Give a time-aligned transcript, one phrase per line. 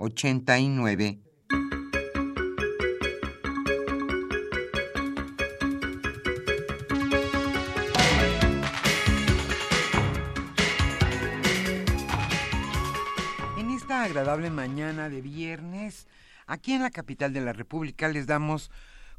[0.00, 1.20] 8989.
[13.58, 16.08] En esta agradable mañana de viernes,
[16.46, 18.70] aquí en la capital de la República, les damos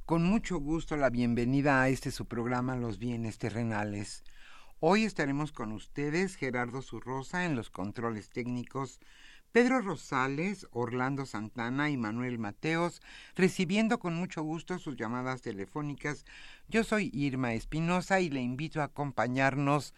[0.05, 4.23] con mucho gusto la bienvenida a este su programa Los Bienes Terrenales.
[4.79, 9.00] Hoy estaremos con ustedes Gerardo Zurrosa en los controles técnicos
[9.51, 13.01] Pedro Rosales, Orlando Santana y Manuel Mateos,
[13.35, 16.25] recibiendo con mucho gusto sus llamadas telefónicas.
[16.69, 19.94] Yo soy Irma Espinosa y le invito a acompañarnos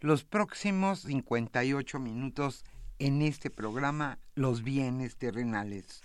[0.00, 2.64] los próximos 58 minutos
[2.98, 6.00] en este programa Los bienes terrenales.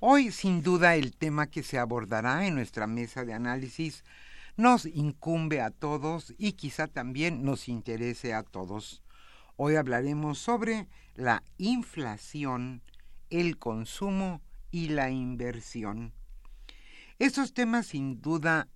[0.00, 4.02] Hoy, sin duda, el tema que se abordará en nuestra mesa de análisis
[4.56, 9.02] nos incumbe a todos y quizá también nos interese a todos.
[9.56, 12.82] Hoy hablaremos sobre la inflación,
[13.28, 14.40] el consumo
[14.70, 16.12] y la inversión.
[17.18, 18.68] Estos temas sin duda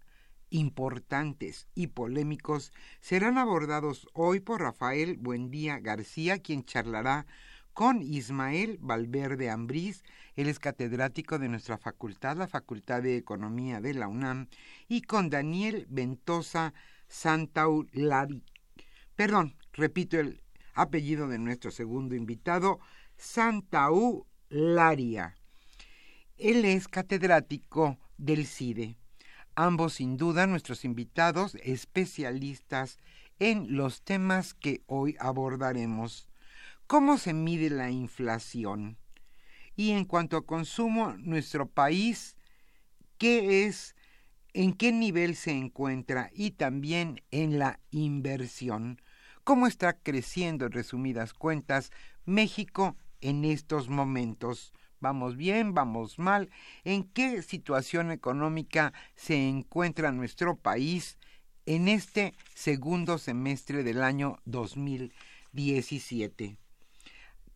[0.51, 7.27] importantes y polémicos serán abordados hoy por Rafael Buendía García, quien charlará
[7.73, 10.03] con Ismael Valverde Ambrís,
[10.35, 14.49] él es catedrático de nuestra facultad, la Facultad de Economía de la UNAM,
[14.89, 16.73] y con Daniel Ventosa
[17.07, 18.43] Santaulari.
[19.15, 20.41] Perdón, repito el
[20.77, 22.79] apellido de nuestro segundo invitado,
[23.17, 25.35] Santaú Laria.
[26.37, 28.97] Él es catedrático del CIDE.
[29.55, 32.99] Ambos, sin duda, nuestros invitados, especialistas
[33.39, 36.29] en los temas que hoy abordaremos.
[36.87, 38.99] ¿Cómo se mide la inflación?
[39.77, 42.37] Y en cuanto a consumo, nuestro país,
[43.17, 43.97] ¿qué es?
[44.53, 46.31] ¿En qué nivel se encuentra?
[46.35, 49.01] Y también en la inversión
[49.47, 51.93] cómo está creciendo, en resumidas cuentas,
[52.25, 54.73] México en estos momentos.
[54.99, 55.73] ¿Vamos bien?
[55.73, 56.51] ¿Vamos mal?
[56.83, 61.17] ¿En qué situación económica se encuentra nuestro país
[61.65, 66.59] en este segundo semestre del año 2017?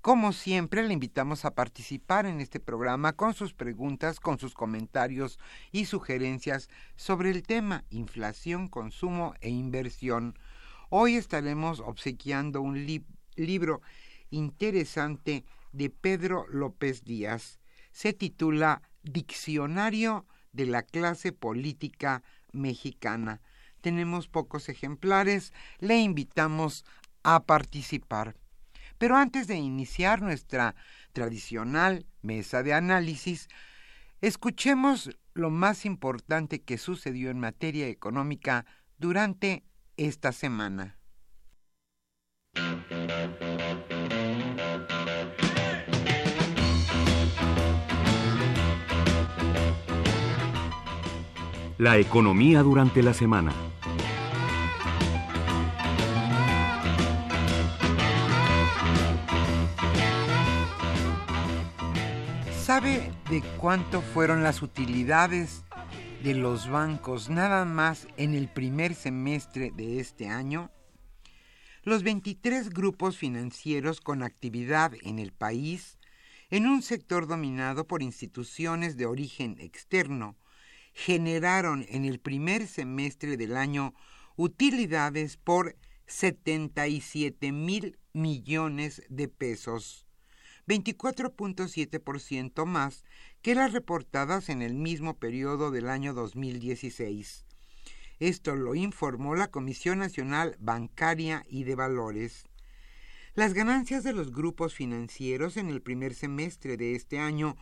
[0.01, 5.41] Como siempre, le invitamos a participar en este programa con sus preguntas, con sus comentarios
[5.73, 10.37] y sugerencias sobre el tema inflación, consumo e inversión
[10.93, 12.85] Hoy estaremos obsequiando un
[13.37, 13.81] libro
[14.31, 17.61] interesante de Pedro López Díaz.
[17.93, 23.41] Se titula Diccionario de la clase política mexicana.
[23.81, 26.85] Tenemos pocos ejemplares, le invitamos
[27.23, 28.35] a participar.
[28.99, 30.75] Pero antes de iniciar nuestra
[31.13, 33.47] tradicional mesa de análisis,
[34.21, 38.67] escuchemos lo más importante que sucedió en materia económica
[38.99, 39.63] durante
[40.07, 40.97] esta semana.
[51.77, 53.53] La economía durante la semana.
[62.63, 65.65] ¿Sabe de cuánto fueron las utilidades
[66.23, 70.71] de los bancos nada más en el primer semestre de este año?
[71.83, 75.99] Los 23 grupos financieros con actividad en el país,
[76.51, 80.37] en un sector dominado por instituciones de origen externo,
[80.93, 83.95] generaron en el primer semestre del año
[84.37, 85.77] utilidades por
[86.07, 90.07] 77 mil millones de pesos,
[90.67, 93.05] 24.7% más
[93.43, 97.47] que las reportadas en el mismo periodo del año 2016.
[98.19, 102.45] Esto lo informó la Comisión Nacional Bancaria y de Valores.
[103.35, 107.57] Las ganancias de los grupos financieros en el primer semestre de este año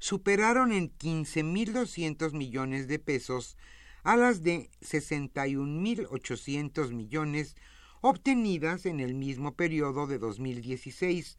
[0.00, 3.56] superaron en 15.200 millones de pesos
[4.02, 7.54] a las de 61.800 millones
[8.00, 11.38] obtenidas en el mismo periodo de 2016.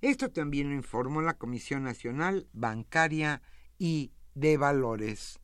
[0.00, 3.42] Esto también lo informó la Comisión Nacional Bancaria
[3.78, 5.38] y de Valores.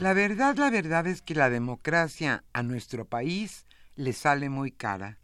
[0.00, 3.64] La verdad, la verdad es que la democracia a nuestro país
[3.94, 5.18] le sale muy cara.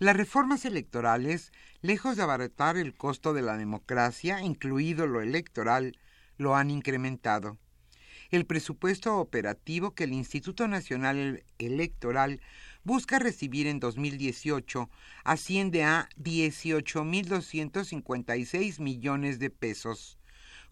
[0.00, 1.52] Las reformas electorales,
[1.82, 5.98] lejos de abaratar el costo de la democracia, incluido lo electoral,
[6.36, 7.58] lo han incrementado.
[8.30, 12.40] El presupuesto operativo que el Instituto Nacional Electoral
[12.84, 14.88] busca recibir en 2018
[15.24, 20.16] asciende a 18.256 millones de pesos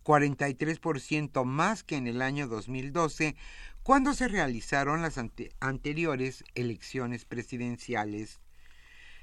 [0.05, 3.35] 43% más que en el año 2012,
[3.83, 5.19] cuando se realizaron las
[5.59, 8.39] anteriores elecciones presidenciales.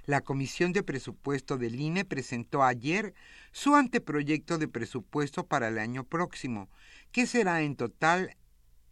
[0.06, 3.14] La Comisión de Presupuesto del INE presentó ayer
[3.54, 6.68] su anteproyecto de presupuesto para el año próximo,
[7.14, 8.36] que será en total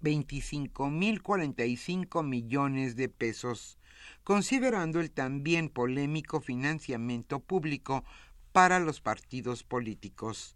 [0.02, 3.78] 25.045 millones de pesos,
[4.24, 8.06] considerando el también polémico financiamiento público
[8.54, 10.56] para los partidos políticos.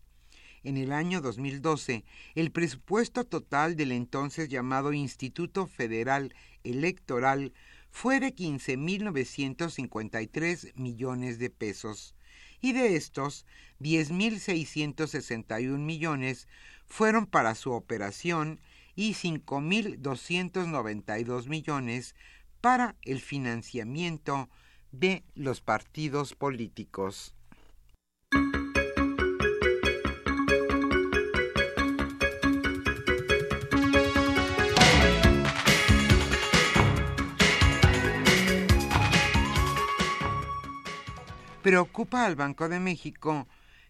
[0.64, 7.52] En el año 2012 el presupuesto total del entonces llamado Instituto Federal Electoral
[7.96, 12.14] fue de 15.953 millones de pesos
[12.60, 13.46] y de estos
[13.80, 16.50] 10.661 millones
[16.88, 18.60] fueron para su operación
[18.96, 22.16] y 5.292 millones
[22.60, 24.50] para el financiamiento
[24.92, 27.35] de los partidos políticos.
[41.66, 43.48] Preocupa al Banco de México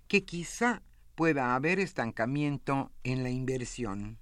[0.08, 0.82] que quizá
[1.14, 4.18] pueda haber estancamiento en la inversión.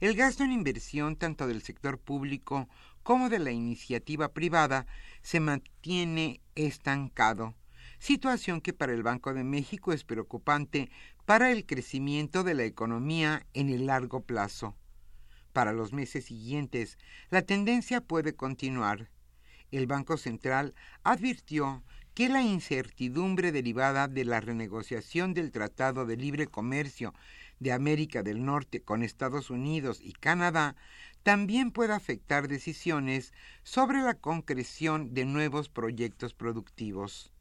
[0.00, 2.68] El gasto en inversión tanto del sector público
[3.02, 4.84] como de la iniciativa privada
[5.22, 7.54] se mantiene estancado,
[7.98, 10.90] situación que para el Banco de México es preocupante
[11.24, 14.76] para el crecimiento de la economía en el largo plazo.
[15.54, 16.98] Para los meses siguientes,
[17.30, 19.08] la tendencia puede continuar.
[19.70, 21.82] El Banco Central advirtió
[22.14, 27.14] que la incertidumbre derivada de la renegociación del Tratado de Libre Comercio
[27.58, 30.76] de América del Norte con Estados Unidos y Canadá
[31.22, 37.32] también puede afectar decisiones sobre la concreción de nuevos proyectos productivos.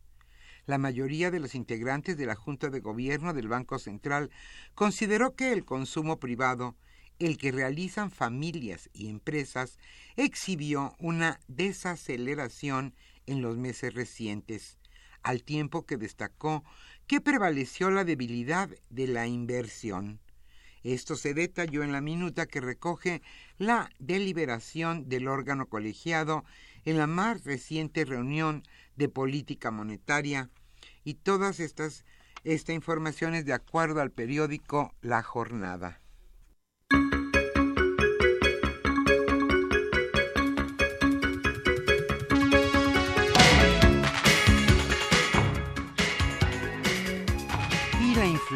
[0.68, 4.30] La mayoría de los integrantes de la Junta de Gobierno del Banco Central
[4.76, 6.76] consideró que el consumo privado,
[7.20, 9.80] el que realizan familias y empresas,
[10.16, 12.94] exhibió una desaceleración
[13.32, 14.78] en los meses recientes,
[15.24, 16.64] al tiempo que destacó
[17.08, 20.20] que prevaleció la debilidad de la inversión.
[20.84, 23.22] Esto se detalló en la minuta que recoge
[23.58, 26.44] la deliberación del órgano colegiado
[26.86, 28.64] en la más reciente reunión
[28.96, 30.50] de política monetaria
[31.04, 32.04] y todas estas
[32.44, 36.01] esta información es de acuerdo al periódico La Jornada.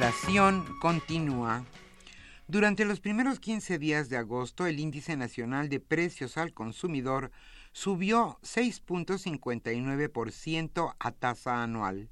[0.06, 1.66] Inflación continúa.
[2.48, 7.32] Durante los primeros 15 días de agosto, el índice nacional de precios al consumidor
[7.72, 12.12] subió 6.59% a tasa anual.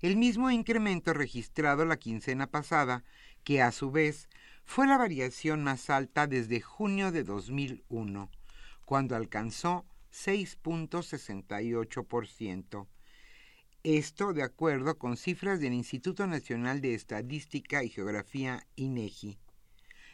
[0.00, 3.04] El mismo incremento registrado la quincena pasada,
[3.44, 4.30] que a su vez
[4.64, 8.30] fue la variación más alta desde junio de 2001,
[8.86, 12.86] cuando alcanzó 6.68%.
[13.82, 19.38] Esto de acuerdo con cifras del Instituto Nacional de Estadística y Geografía INEGI.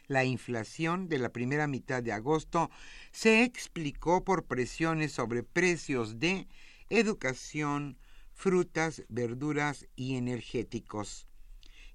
[0.06, 2.70] La inflación de la primera mitad de agosto
[3.10, 6.46] se explicó por presiones sobre precios de
[6.90, 7.98] educación,
[8.32, 11.26] frutas, verduras y energéticos.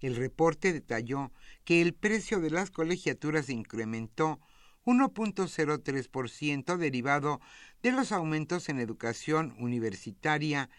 [0.01, 1.31] El reporte detalló
[1.63, 4.41] que el precio de las colegiaturas incrementó
[4.83, 7.39] 1.03% derivado
[7.81, 10.69] de los aumentos en educación universitaria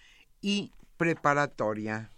[0.42, 2.10] y preparatoria.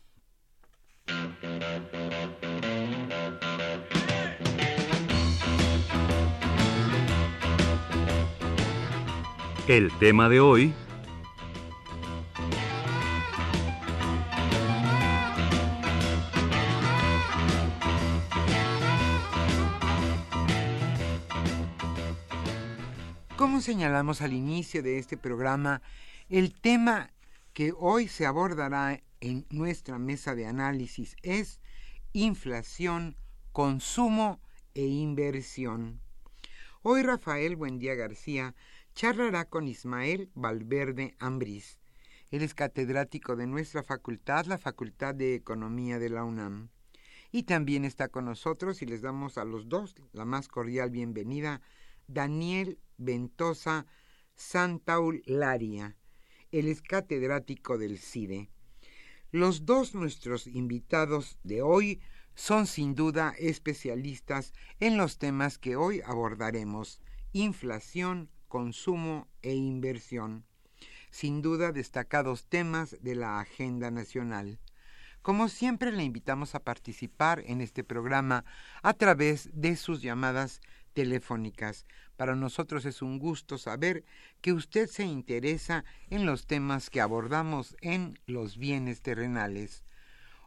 [9.69, 10.75] El tema de hoy
[23.37, 25.83] Como señalamos al inicio de este programa,
[26.31, 27.11] el tema
[27.55, 31.61] que hoy se abordará en nuestra mesa de análisis es
[32.13, 33.17] inflación,
[33.53, 34.41] consumo
[34.75, 36.01] e inversión.
[36.83, 38.57] Hoy Rafael Buendía García
[38.95, 41.79] charlará con Ismael Valverde Ambrís.
[42.33, 46.71] Él es catedrático de nuestra facultad, la Facultad de Economía de la UNAM.
[47.31, 51.61] Y también está con nosotros y les damos a los dos la más cordial bienvenida,
[52.09, 53.87] Daniel Ventosa
[54.35, 55.97] Santaularia.
[56.55, 58.49] Él es catedrático del CIDE.
[59.33, 62.01] Los dos nuestros invitados de hoy
[62.37, 67.01] son sin duda especialistas en los temas que hoy abordaremos,
[67.33, 70.45] inflación, consumo e inversión.
[71.11, 74.61] Sin duda destacados temas de la agenda nacional.
[75.23, 78.45] Como siempre le invitamos a participar en este programa
[78.85, 80.61] a través de sus llamadas
[80.95, 81.87] telefónicas.
[82.17, 84.05] Para nosotros es un gusto saber
[84.41, 89.85] que usted se interesa en los temas que abordamos en los bienes terrenales.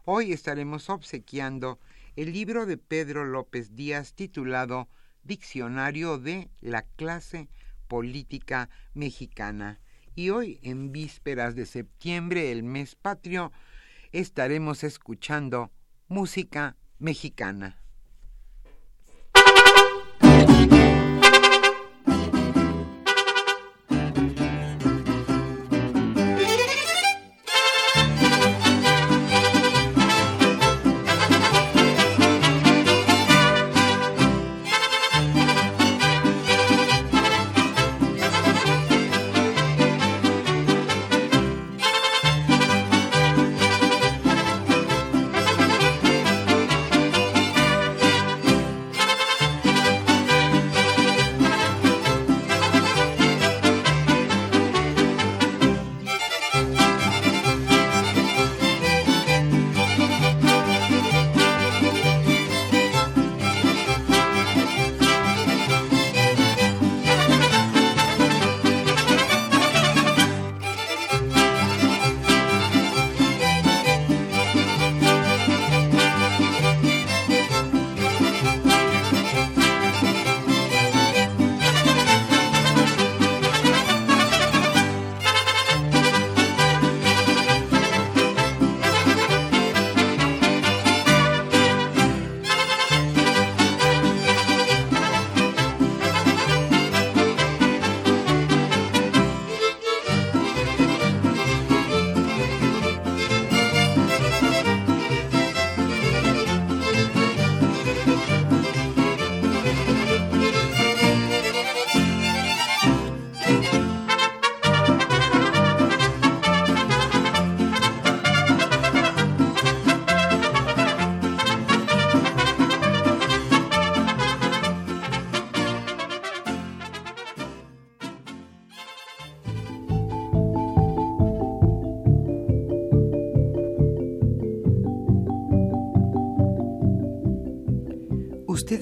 [0.04, 1.78] Hoy estaremos obsequiando
[2.16, 4.88] el libro de Pedro López Díaz titulado
[5.22, 7.48] Diccionario de la clase
[7.86, 9.80] política mexicana.
[10.14, 13.52] Y hoy, en vísperas de septiembre, el mes patrio,
[14.10, 15.70] estaremos escuchando
[16.08, 17.80] música mexicana.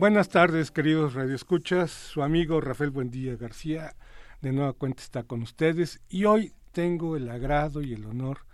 [0.00, 1.90] Buenas tardes, queridos radioescuchas.
[1.90, 3.94] Su amigo Rafael Buendía García
[4.40, 8.46] de nueva cuenta está con ustedes y hoy tengo el agrado y el honor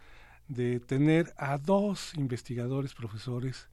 [0.48, 3.68] de tener a dos investigadores, profesores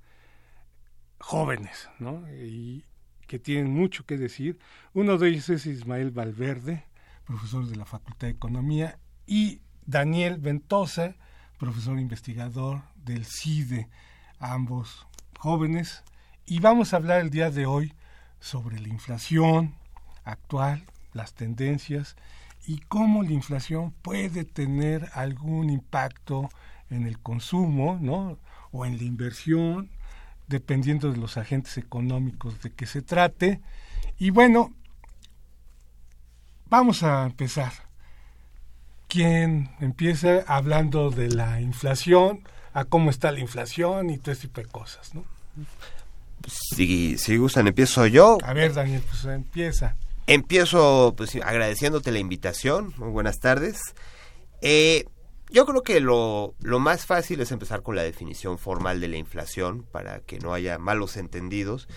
[1.20, 2.32] jóvenes, ¿no?
[2.32, 2.86] Y
[3.26, 4.60] que tienen mucho que decir.
[4.94, 6.86] Uno de ellos es Ismael Valverde,
[7.26, 11.16] profesor de la Facultad de Economía, y Daniel Ventosa,
[11.58, 13.90] profesor investigador del CIDE,
[14.38, 15.08] ambos
[15.40, 16.04] jóvenes.
[16.46, 17.94] Y vamos a hablar el día de hoy
[18.42, 19.76] sobre la inflación
[20.26, 20.84] actual,
[21.14, 22.18] las tendencias
[22.68, 26.50] y cómo la inflación puede tener algún impacto
[26.90, 28.38] en el consumo, ¿no?
[28.74, 29.90] o en la inversión,
[30.48, 33.62] dependiendo de los agentes económicos de que se trate.
[34.20, 34.74] Y bueno,
[36.70, 37.72] vamos a empezar.
[39.08, 44.60] ¿Quién empieza hablando de la inflación, a cómo está la inflación y todo ese tipo
[44.60, 45.24] de cosas, ¿no?
[46.48, 48.38] Si, si gustan, empiezo yo.
[48.44, 49.96] A ver, Daniel, pues empieza.
[50.28, 52.94] Empiezo pues, agradeciéndote la invitación.
[52.98, 53.80] Muy buenas tardes.
[54.62, 55.06] Eh,
[55.50, 59.18] yo creo que lo, lo, más fácil es empezar con la definición formal de la
[59.18, 61.88] inflación para que no haya malos entendidos.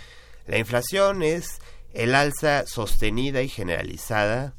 [0.46, 1.58] La inflación es
[1.92, 4.54] el alza sostenida y generalizada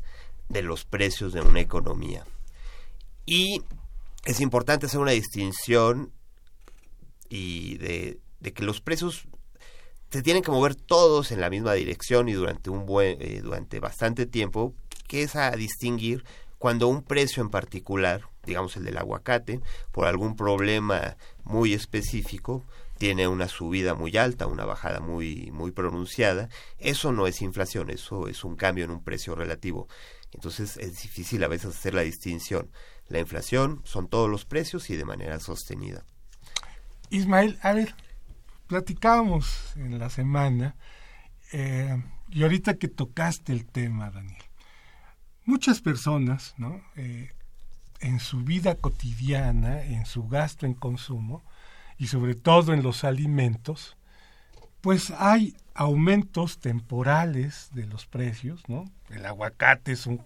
[0.49, 2.25] de los precios de una economía.
[3.25, 3.61] Y
[4.25, 6.11] es importante hacer una distinción
[7.29, 9.27] y de, de que los precios
[10.11, 13.79] se tienen que mover todos en la misma dirección y durante un buen eh, durante
[13.79, 14.73] bastante tiempo
[15.07, 16.23] que es a distinguir
[16.57, 19.61] cuando un precio en particular digamos el del aguacate
[19.91, 22.63] por algún problema muy específico
[22.97, 26.49] tiene una subida muy alta una bajada muy muy pronunciada
[26.79, 29.87] eso no es inflación eso es un cambio en un precio relativo.
[30.33, 32.69] Entonces es difícil a veces hacer la distinción.
[33.07, 36.03] La inflación son todos los precios y de manera sostenida.
[37.09, 37.95] Ismael a ver
[38.67, 40.75] platicábamos en la semana,
[41.51, 44.43] eh, y ahorita que tocaste el tema, Daniel,
[45.45, 46.81] muchas personas, ¿no?
[46.95, 47.31] Eh,
[47.99, 51.43] en su vida cotidiana, en su gasto en consumo,
[51.97, 53.97] y sobre todo en los alimentos,
[54.81, 58.85] pues hay aumentos temporales de los precios, ¿no?
[59.09, 60.21] El aguacate es un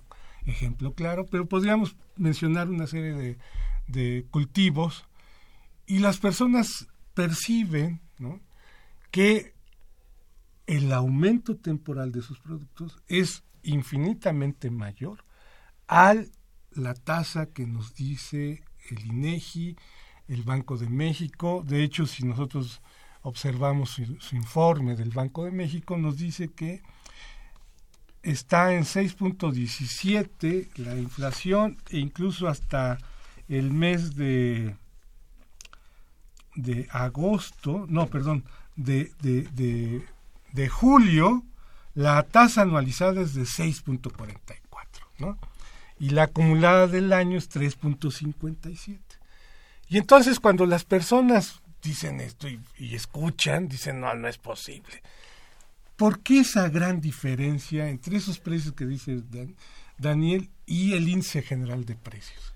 [0.45, 3.37] ejemplo claro, pero podríamos mencionar una serie de,
[3.87, 5.05] de cultivos
[5.85, 8.01] y las personas perciben
[9.11, 9.53] que
[10.67, 15.23] el aumento temporal de sus productos es infinitamente mayor
[15.87, 16.15] a
[16.71, 19.75] la tasa que nos dice el INEGI,
[20.27, 21.63] el Banco de México.
[21.67, 22.81] De hecho, si nosotros
[23.21, 26.81] observamos su, informe del Banco de México, nos dice que
[28.23, 32.97] está en 6.17 la inflación e incluso hasta
[33.47, 34.75] el mes de
[36.55, 38.43] de agosto, no, perdón,
[38.75, 40.05] de, de, de,
[40.53, 41.43] de julio,
[41.93, 44.57] la tasa anualizada es de 6.44,
[45.19, 45.37] ¿no?
[45.99, 48.99] Y la acumulada del año es 3.57.
[49.89, 55.01] Y entonces cuando las personas dicen esto y, escuchan, dicen, no, no es posible.
[55.97, 59.55] ¿Por qué esa gran diferencia entre esos precios que dice Dan,
[59.97, 62.53] Daniel y el índice general de precios?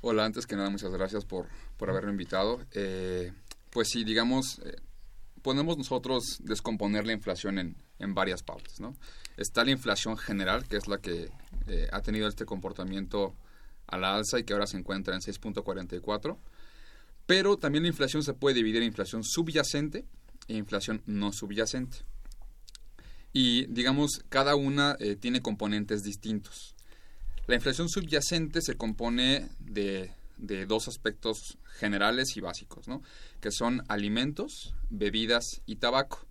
[0.00, 1.46] Hola, antes que nada, muchas gracias por,
[1.84, 2.64] por haberme invitado.
[2.72, 3.30] Eh,
[3.68, 4.74] pues sí, digamos, eh,
[5.42, 8.96] podemos nosotros descomponer la inflación en, en, varias partes, ¿no?
[9.36, 11.28] Está la inflación general, que es la que
[11.66, 13.34] eh, ha tenido este comportamiento
[13.86, 16.38] a la alza y que ahora se encuentra en 6.44.
[17.26, 20.06] Pero también la inflación se puede dividir en inflación subyacente
[20.48, 21.98] e inflación no subyacente.
[23.34, 26.74] Y digamos, cada una tiene componentes distintos.
[27.46, 33.02] La inflación subyacente se compone de, dos aspectos generales y básicos, ¿no?
[33.40, 36.26] que son alimentos, bebidas y tabaco.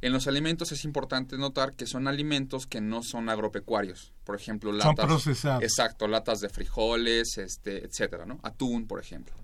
[0.00, 4.12] En los alimentos es importante notar que son alimentos que no son agropecuarios.
[4.24, 4.94] Por ejemplo, latas.
[4.94, 5.62] Son procesados.
[5.62, 8.38] Exacto, latas de frijoles, este, etcétera, ¿no?
[8.44, 9.34] Atún, por ejemplo.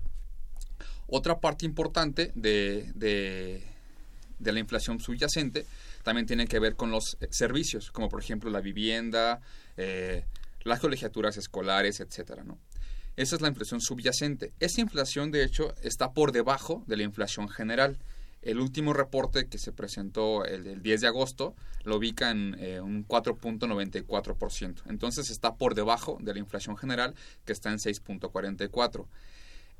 [1.07, 3.63] Otra parte importante de, de,
[4.39, 5.65] de la inflación subyacente
[6.03, 9.41] también tiene que ver con los servicios, como por ejemplo la vivienda,
[9.75, 10.23] eh,
[10.63, 12.59] las colegiaturas escolares, etcétera, ¿no?
[13.15, 14.53] Esa es la inflación subyacente.
[14.59, 17.97] Esa inflación, de hecho, está por debajo de la inflación general.
[18.41, 23.07] El último reporte que se presentó el, 10 de agosto lo ubica en eh, un
[23.07, 24.83] 4.94%.
[24.87, 29.07] Entonces está por debajo de la inflación general que está en 6.44.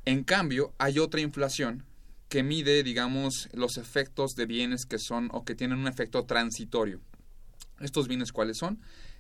[0.06, 1.84] En cambio, hay otra inflación
[2.30, 7.02] que mide, digamos, los efectos de bienes que son o que tienen un efecto transitorio.
[7.80, 8.80] ¿Estos bienes cuáles son?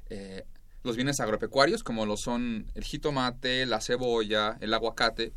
[0.09, 0.45] Eh,
[0.85, 5.33] los bienes agropecuarios, como lo son el jitomate, la cebolla, el aguacate,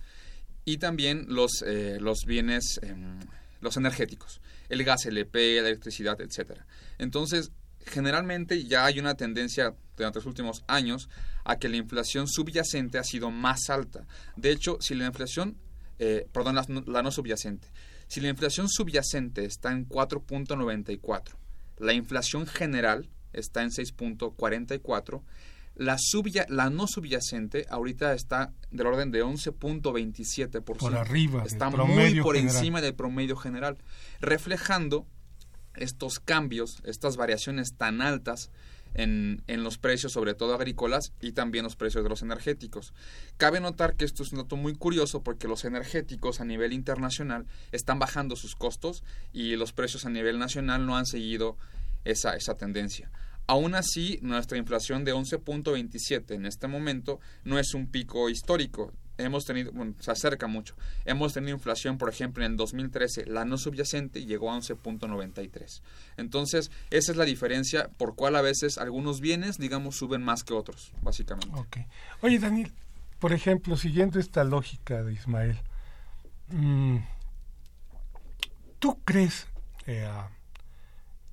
[0.64, 3.18] y también los, eh, los bienes, em,
[3.60, 6.60] los energéticos, el gas LP, la electricidad, etc.
[6.98, 7.50] Entonces,
[7.86, 11.08] generalmente ya hay una tendencia durante los últimos años
[11.44, 14.06] a que la inflación subyacente ha sido más alta.
[14.36, 15.56] De hecho, si la inflación,
[15.98, 17.68] eh, perdón, la, la no subyacente,
[18.06, 21.34] si la inflación subyacente está en 4.94,
[21.78, 25.22] la inflación general está en 6.44,
[25.78, 30.64] la, subya, la no subyacente ahorita está del orden de 11.27%.
[30.64, 31.44] Por arriba.
[31.46, 32.56] Está muy por general.
[32.56, 33.78] encima del promedio general,
[34.20, 35.06] reflejando
[35.76, 38.50] estos cambios, estas variaciones tan altas
[38.94, 42.92] en, en, los precios, sobre todo agrícolas, y también los precios de los energéticos.
[43.36, 47.46] Cabe notar que esto es un dato muy curioso porque los energéticos a nivel internacional
[47.70, 51.56] están bajando sus costos y los precios a nivel nacional no han seguido
[52.04, 53.10] esa, esa tendencia.
[53.46, 58.92] Aún así, nuestra inflación de 11.27 en este momento no es un pico histórico.
[59.16, 60.76] Hemos tenido, bueno, se acerca mucho.
[61.06, 65.80] Hemos tenido inflación, por ejemplo, en el 2013, la no subyacente llegó a 11.93.
[66.18, 70.52] Entonces, esa es la diferencia por cual a veces algunos bienes, digamos, suben más que
[70.52, 71.58] otros, básicamente.
[71.58, 71.86] Okay.
[72.20, 72.70] Oye, Daniel,
[73.18, 75.58] por ejemplo, siguiendo esta lógica de Ismael,
[76.48, 76.98] mmm,
[78.78, 79.48] ¿tú crees
[79.86, 80.06] eh,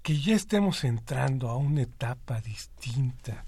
[0.06, 3.44] que ya estemos entrando a una etapa distinta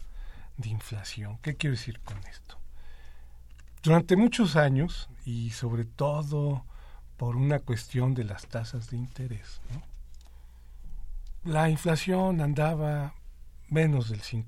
[0.57, 1.37] de inflación?
[1.43, 2.57] ¿Qué quiero decir con esto?
[3.83, 6.65] Durante muchos años, y sobre todo
[7.15, 9.61] por una cuestión de las tasas de interés,
[11.43, 13.13] la inflación andaba
[13.69, 14.47] menos del 5%.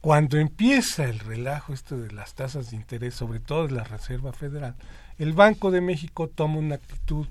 [0.00, 4.32] Cuando empieza el relajo esto de las tasas de interés, sobre todo de la Reserva
[4.32, 4.76] Federal,
[5.18, 7.28] el Banco de México toma una actitud,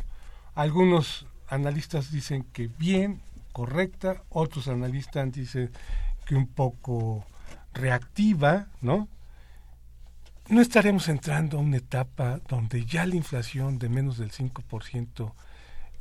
[0.53, 5.71] algunos analistas dicen que bien, correcta, otros analistas dicen
[6.25, 7.25] que un poco
[7.73, 9.07] reactiva, ¿no?
[10.49, 15.33] No estaremos entrando a una etapa donde ya la inflación de menos del 5%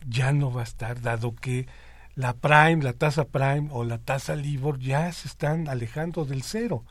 [0.08, 1.68] ya no va a estar, dado que
[2.14, 6.84] la prime, la tasa prime o la tasa LIBOR ya se están alejando del cero,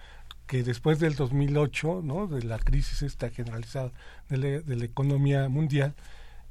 [0.48, 2.28] que después del 2008, ¿no?
[2.28, 3.92] de la crisis esta generalizada
[4.30, 5.94] de la, de la economía mundial,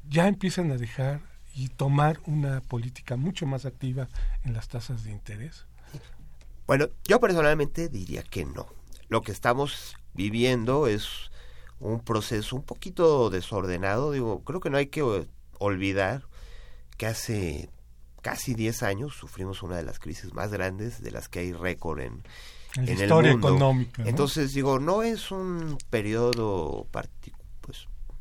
[0.09, 1.21] ya empiezan a dejar
[1.55, 4.09] y tomar una política mucho más activa
[4.45, 5.67] en las tasas de interés?
[6.67, 8.67] Bueno, yo personalmente diría que no.
[9.09, 11.31] Lo que estamos viviendo es
[11.81, 14.13] un proceso un poquito desordenado.
[14.13, 15.27] Digo, creo que no hay que
[15.59, 16.23] olvidar
[16.97, 17.71] que hace
[18.23, 22.01] casi 10 años sufrimos una de las crisis más grandes de las que hay récord
[22.01, 22.23] en,
[22.77, 23.49] en, en historia el mundo.
[23.49, 24.03] económica.
[24.03, 24.09] ¿no?
[24.09, 27.35] Entonces, digo, no es un periodo partic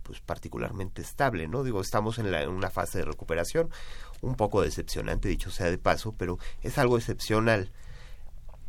[0.09, 1.63] pues, particularmente estable, ¿no?
[1.63, 3.69] Digo, estamos en, la, una fase de recuperación,
[4.21, 7.71] un poco decepcionante, dicho sea de paso, pero es algo excepcional.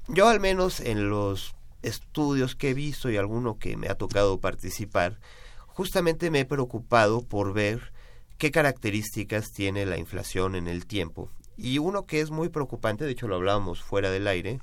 [0.06, 4.38] Yo al menos en los estudios que he visto y alguno que me ha tocado
[4.38, 5.18] participar,
[5.66, 7.94] justamente me he preocupado por ver
[8.36, 11.30] qué características tiene la inflación en el tiempo.
[11.56, 14.60] Y uno que es muy preocupante, de hecho lo hablábamos fuera del aire,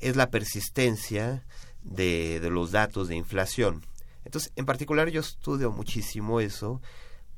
[0.00, 1.44] es la persistencia
[1.84, 3.84] de los datos de inflación.
[4.26, 6.82] Entonces, en particular yo estudio muchísimo eso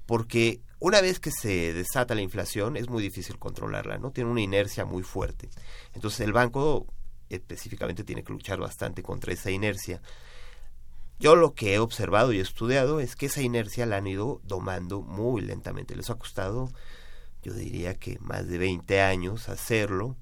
[0.07, 4.11] porque una vez que se desata la inflación es muy difícil controlarla, ¿no?
[4.11, 5.51] Tiene una inercia muy fuerte.
[5.93, 6.87] Entonces el banco
[7.29, 10.01] específicamente tiene que luchar bastante contra esa inercia.
[11.19, 15.03] Yo lo que he observado y estudiado es que esa inercia la han ido domando
[15.03, 15.95] muy lentamente.
[15.95, 16.71] Les ha costado,
[17.43, 20.17] yo diría que más de 20 años hacerlo.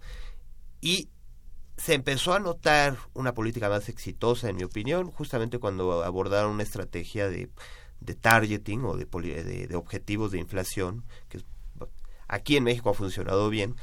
[0.80, 1.10] Y
[1.76, 6.62] se empezó a notar una política más exitosa, en mi opinión, justamente cuando abordaron una
[6.62, 7.50] estrategia de,
[8.00, 11.42] de targeting o de, de, objetivos de inflación, que
[12.28, 13.76] aquí en México ha funcionado bien.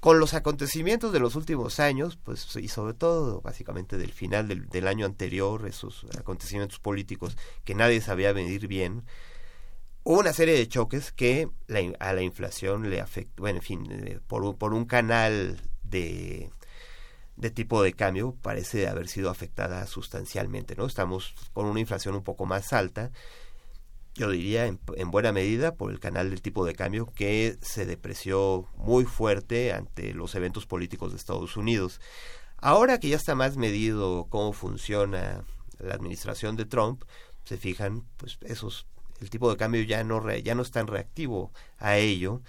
[0.00, 4.88] Con los acontecimientos de los últimos años, pues, y sobre todo básicamente del final del,
[4.88, 9.04] año anterior, esos acontecimientos políticos que nadie sabía venir bien,
[10.02, 11.48] hubo una serie de choques que
[12.00, 16.50] a la inflación le afectó, bueno, en fin, por, por un canal de,
[17.42, 20.86] de tipo de cambio parece haber sido afectada sustancialmente, ¿no?
[20.86, 23.10] Estamos con una inflación un poco más alta,
[24.14, 27.86] yo diría en, en, buena medida por el canal del tipo de cambio que se
[27.86, 32.00] depreció muy fuerte ante los eventos políticos de Estados Unidos.
[32.58, 35.44] Ahora que ya está más medido cómo funciona
[35.78, 37.02] la administración de Trump,
[37.44, 38.86] se fijan, pues esos
[39.20, 42.42] el tipo de cambio ya no ya no es tan reactivo a ello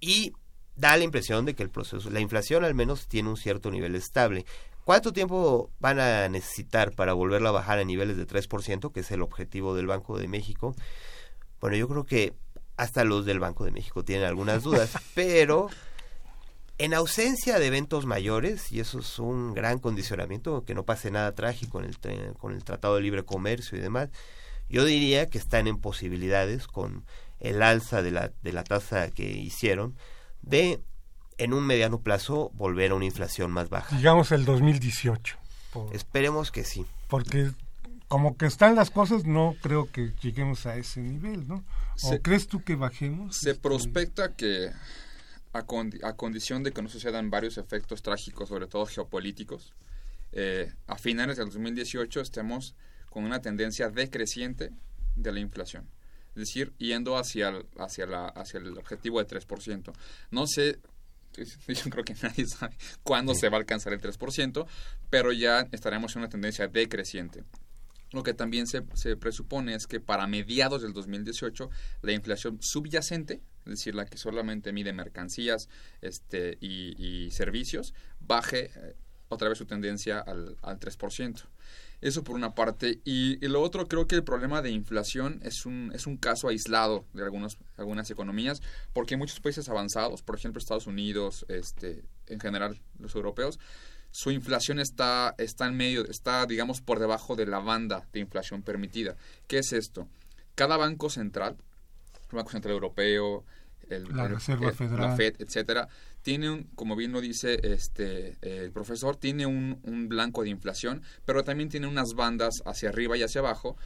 [0.00, 0.32] y
[0.78, 3.94] da la impresión de que el proceso, la inflación al menos tiene un cierto nivel
[3.94, 4.46] estable.
[4.84, 9.10] ¿Cuánto tiempo van a necesitar para volverla a bajar a niveles de 3%, que es
[9.10, 10.74] el objetivo del Banco de México?
[11.60, 12.32] Bueno, yo creo que
[12.76, 15.68] hasta los del Banco de México tienen algunas dudas, pero
[16.78, 21.34] en ausencia de eventos mayores, y eso es un gran condicionamiento, que no pase nada
[21.34, 24.10] trágico en el, con el Tratado de Libre Comercio y demás,
[24.68, 27.04] yo diría que están en posibilidades con
[27.40, 29.96] el alza de la, de la tasa que hicieron
[30.42, 30.80] de
[31.38, 33.96] en un mediano plazo volver a una inflación más baja.
[33.96, 35.36] Digamos el 2018.
[35.72, 36.84] por- Esperemos que sí.
[37.08, 37.50] porque
[38.08, 41.62] como que están las cosas, no creo que lleguemos a ese nivel, ¿no?
[42.02, 43.36] ¿O Se- crees tú que bajemos?
[43.36, 44.70] Se Este, prospecta que,
[45.52, 49.74] a, condi- a condición de que no sucedan varios efectos trágicos, sobre todo geopolíticos,
[50.32, 52.74] eh, a finales del 2018 estemos
[53.10, 54.70] con una tendencia decreciente
[55.16, 55.86] de la inflación.
[56.38, 59.92] Es decir, yendo hacia el, hacia la, hacia el objetivo de 3%.
[60.30, 60.78] No sé,
[61.66, 64.64] yo creo que nadie sabe cuándo se va a alcanzar el 3%,
[65.10, 67.42] pero ya estaremos en una tendencia decreciente.
[68.12, 71.70] Lo que también se, se presupone es que para mediados del 2018
[72.02, 75.68] la inflación subyacente, es decir, la que solamente mide mercancías
[76.00, 78.94] este, y, y servicios, baje eh,
[79.28, 81.42] otra vez su tendencia al, al 3%.
[82.00, 83.00] Eso por una parte.
[83.04, 86.48] Y, y lo otro, creo que el problema de inflación es un, es un caso
[86.48, 88.60] aislado de algunos, algunas economías,
[88.92, 93.58] porque en muchos países avanzados, por ejemplo Estados Unidos, este, en general los europeos,
[94.10, 98.62] su inflación está, está en medio, está, digamos, por debajo de la banda de inflación
[98.62, 99.16] permitida.
[99.48, 100.08] ¿Qué es esto?
[100.54, 101.56] Cada banco central,
[102.30, 103.44] el Banco Central Europeo,
[103.90, 105.10] el, La el- Reserva el- Federal.
[105.10, 105.88] la Fed, etcétera,
[106.28, 110.50] tiene un, como bien lo dice este eh, el profesor, tiene un, un blanco de
[110.50, 113.78] inflación, pero también tiene unas bandas hacia arriba y hacia abajo,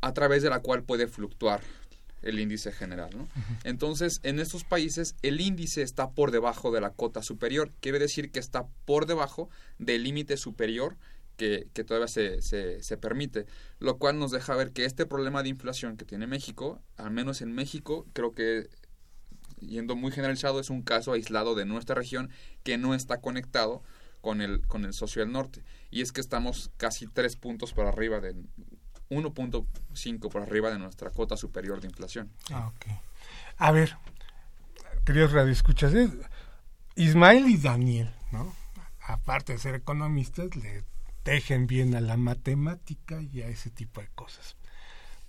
[0.00, 1.60] a través de la cual puede fluctuar
[2.22, 3.10] el índice general.
[3.16, 3.28] ¿no?
[3.62, 8.32] Entonces, en estos países el índice está por debajo de la cota superior, quiere decir
[8.32, 10.96] que está por debajo del límite superior
[11.36, 13.46] que, que todavía se, se, se permite,
[13.78, 17.42] lo cual nos deja ver que este problema de inflación que tiene México, al menos
[17.42, 18.68] en México, creo que
[19.60, 22.30] yendo muy generalizado, es un caso aislado de nuestra región
[22.62, 23.82] que no está conectado
[24.20, 25.62] con el, con el socio del norte.
[25.90, 28.34] Y es que estamos casi tres puntos por arriba de
[29.10, 32.30] 1.5 por arriba de nuestra cota superior de inflación.
[32.50, 32.86] Ah, ok.
[33.58, 33.96] A ver,
[35.04, 35.92] queridos radioescuchas,
[36.96, 38.52] Ismael y Daniel, ¿no?
[39.06, 40.84] Aparte de ser economistas, le
[41.22, 44.56] tejen bien a la matemática y a ese tipo de cosas.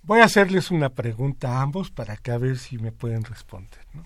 [0.02, 3.80] Voy a hacerles una pregunta a ambos para que a ver si me pueden responder.
[3.92, 4.04] ¿no?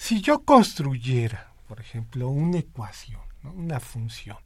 [0.00, 4.38] Si yo construyera, por ejemplo, una ecuación, una función,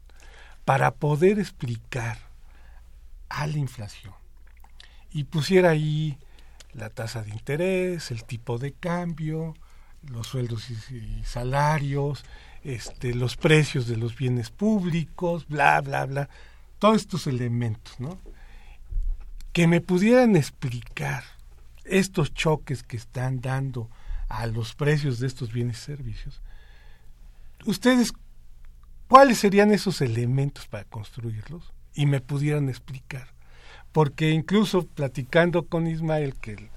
[0.65, 2.19] para poder explicar
[3.29, 4.15] a la inflación
[5.13, 6.19] y pusiera ahí
[6.73, 9.55] la tasa de interés, el tipo de cambio,
[10.03, 12.25] los sueldos y, salarios,
[12.65, 16.29] este, los precios de los bienes públicos, bla, bla, bla,
[16.81, 17.97] todos estos elementos.
[19.53, 21.23] Que me pudieran explicar
[21.85, 23.89] estos choques que están dando
[24.29, 26.41] a los precios de estos bienes y servicios.
[27.65, 28.13] Ustedes,
[29.09, 31.73] ¿cuáles serían esos elementos para construirlos?
[31.95, 33.35] Y me pudieran explicar
[33.95, 36.69] porque incluso platicando con Ismael, que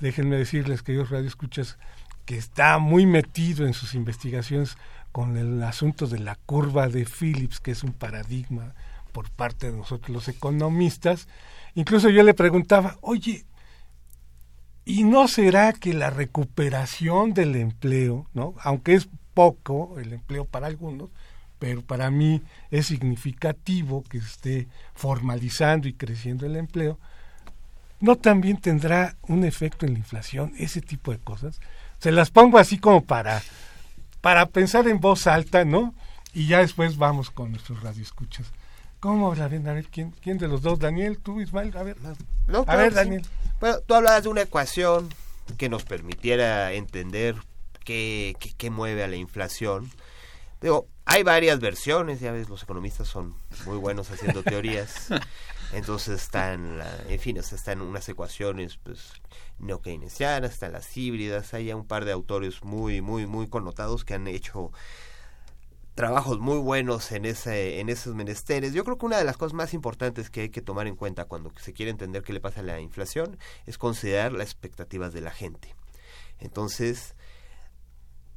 [0.00, 1.76] déjenme decirles que yo radio escuchas
[2.24, 4.78] que está muy metido en sus investigaciones
[5.12, 8.74] con el asunto de la curva de Phillips, que es un paradigma
[9.12, 11.28] por parte de nosotros los economistas.
[11.74, 13.44] Incluso yo le preguntaba, oye,
[14.84, 18.54] ¿y no será que la recuperación del empleo, ¿no?
[18.60, 21.10] aunque es poco el empleo para algunos,
[21.58, 26.98] pero para mí es significativo que esté formalizando y creciendo el empleo,
[28.00, 31.60] ¿no también tendrá un efecto en la inflación ese tipo de cosas?
[31.98, 33.42] Se las pongo así como para,
[34.20, 35.94] para pensar en voz alta, ¿no?
[36.34, 38.52] Y ya después vamos con nuestros radioescuchas.
[39.04, 39.68] ¿Cómo la ven?
[39.68, 40.78] A ver, ¿quién, ¿quién de los dos?
[40.78, 41.18] ¿Daniel?
[41.18, 41.76] ¿Tú, Ismael?
[41.76, 41.98] A ver,
[42.46, 42.96] No, a claro ver sí.
[42.96, 43.22] Daniel.
[43.60, 45.10] Bueno, tú hablabas de una ecuación
[45.58, 47.36] que nos permitiera entender
[47.84, 49.90] qué, qué, qué mueve a la inflación.
[50.62, 53.34] Digo, hay varias versiones, ya ves, los economistas son
[53.66, 55.08] muy buenos haciendo teorías.
[55.74, 59.12] Entonces están, la, en fin, o sea, están unas ecuaciones pues
[59.58, 64.28] neo-keynesianas, están las híbridas, hay un par de autores muy, muy, muy connotados que han
[64.28, 64.72] hecho
[65.94, 68.72] trabajos muy buenos en ese en esos menesteres.
[68.72, 71.24] Yo creo que una de las cosas más importantes que hay que tomar en cuenta
[71.24, 75.20] cuando se quiere entender qué le pasa a la inflación es considerar las expectativas de
[75.20, 75.74] la gente.
[76.40, 77.14] Entonces,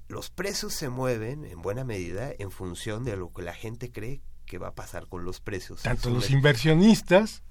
[0.08, 4.22] los precios se mueven en buena medida en función de lo que la gente cree
[4.46, 5.82] que va a pasar con los precios.
[5.82, 7.44] Tanto los inversionistas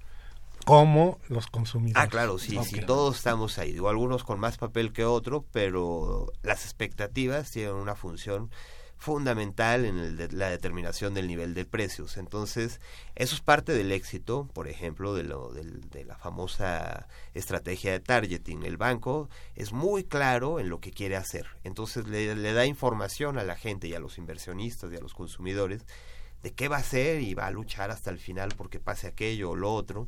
[0.65, 2.03] como los consumidores.
[2.03, 3.73] Ah, claro, sí, sí, todos estamos ahí.
[3.73, 8.49] Digo, algunos con más papel que otro, pero las expectativas tienen una función
[8.97, 12.17] fundamental en el de- la determinación del nivel de precios.
[12.17, 12.81] Entonces,
[13.15, 17.99] eso es parte del éxito, por ejemplo, de, lo, del- de la famosa estrategia de
[17.99, 18.63] targeting.
[18.63, 21.45] El banco es muy claro en lo que quiere hacer.
[21.63, 25.13] Entonces, le, le da información a la gente y a los inversionistas y a los
[25.13, 25.85] consumidores
[26.43, 29.51] de qué va a hacer y va a luchar hasta el final porque pase aquello
[29.51, 30.07] o lo otro.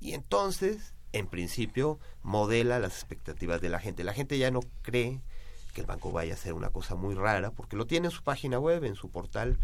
[0.00, 4.04] Y entonces, en principio, modela las expectativas de la gente.
[4.04, 5.22] La gente ya no cree
[5.72, 8.22] que el banco vaya a hacer una cosa muy rara, porque lo tiene en su
[8.22, 9.58] página web, en su portal.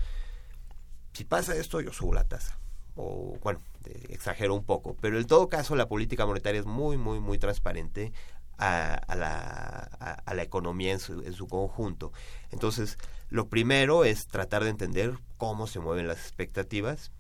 [1.12, 2.58] Si pasa esto, yo subo la tasa.
[2.96, 3.60] O, bueno,
[4.08, 8.12] exagero un poco, pero en todo caso la política monetaria es muy, muy, muy transparente
[8.58, 12.12] a, la, economía en su, conjunto.
[12.50, 12.98] Entonces,
[13.30, 17.10] lo primero es tratar de entender cómo se mueven las expectativas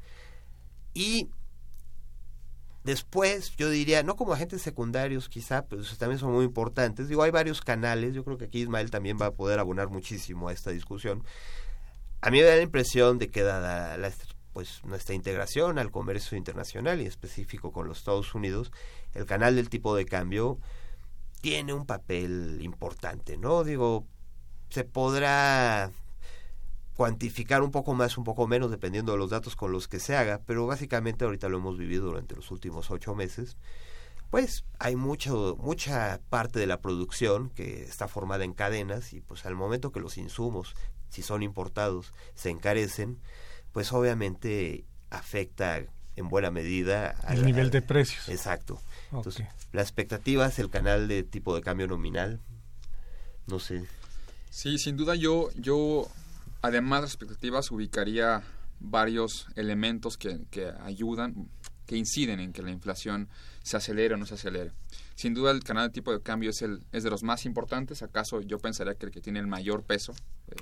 [0.92, 1.28] y
[2.84, 7.08] después yo diría, no como agentes secundarios quizá, pero también son muy importantes.
[7.08, 10.48] Digo, hay varios canales, yo creo que aquí Ismael también va a poder abonar muchísimo
[10.48, 11.24] a esta discusión.
[12.20, 13.98] A mí me da la impresión de que dada
[14.52, 18.70] pues nuestra integración al comercio internacional y específico con los Estados Unidos,
[19.12, 20.58] el canal del tipo de cambio
[21.40, 23.64] tiene un papel importante, ¿no?
[23.64, 24.06] Digo,
[24.70, 25.90] se podrá
[26.96, 30.16] cuantificar un poco más, un poco menos, dependiendo de los datos con los que se
[30.16, 33.56] haga, pero básicamente ahorita lo hemos vivido durante los últimos ocho meses,
[34.30, 39.46] pues hay mucho, mucha parte de la producción que está formada en cadenas y pues
[39.46, 40.74] al momento que los insumos,
[41.08, 43.18] si son importados, se encarecen,
[43.72, 45.82] pues obviamente afecta
[46.16, 48.28] en buena medida al nivel de precios.
[48.28, 48.80] Exacto.
[49.12, 52.40] Entonces, la expectativa es el canal de tipo de cambio nominal.
[53.46, 53.84] No sé.
[54.50, 56.08] Sí, sin duda yo, yo
[56.64, 58.42] además de las expectativas, ubicaría
[58.80, 61.50] varios elementos que, que ayudan,
[61.84, 63.28] que inciden en que la inflación
[63.62, 64.72] se acelere o no se acelere.
[65.14, 68.02] Sin duda el canal de tipo de cambio es, el, es de los más importantes,
[68.02, 70.14] acaso yo pensaría que el que tiene el mayor peso.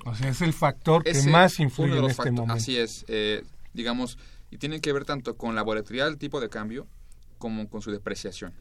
[0.05, 2.53] O sea, es el factor que más influye en este momento.
[2.53, 4.17] Así es, eh, digamos,
[4.51, 6.85] y tiene que ver tanto con la volatilidad del tipo de cambio
[7.37, 8.53] como con su depreciación.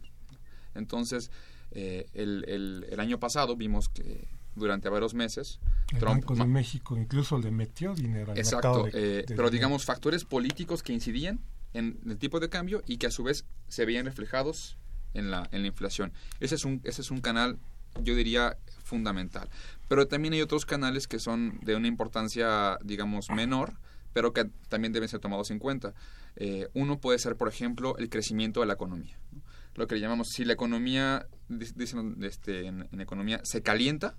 [0.77, 1.33] Entonces,
[1.73, 2.45] eh, el,
[2.89, 5.61] el, año pasado vimos que durante varios meses.
[5.93, 10.83] El Banco de México incluso le metió dinero al exacto, eh, pero digamos factores políticos
[10.83, 11.41] que incidían
[11.75, 14.77] en el tipo de cambio y que a su vez se veían reflejados
[15.15, 16.13] en la, en la inflación.
[16.41, 17.59] Ese es, un, ese es un canal,
[18.03, 19.49] yo diría, fundamental.
[19.89, 23.75] Pero también hay otros canales que son de una importancia, digamos, menor,
[24.13, 25.95] pero que también deben ser tomados en cuenta.
[26.37, 29.19] Eh, uno puede ser, por ejemplo, el crecimiento de la economía.
[29.75, 34.17] Lo que le llamamos, si la economía, dicen este, en, economía, se calienta,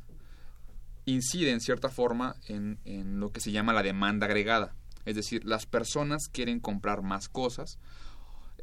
[1.06, 4.76] incide en cierta forma en, en lo que se llama la demanda agregada.
[5.06, 7.78] Es decir, las personas quieren comprar más cosas,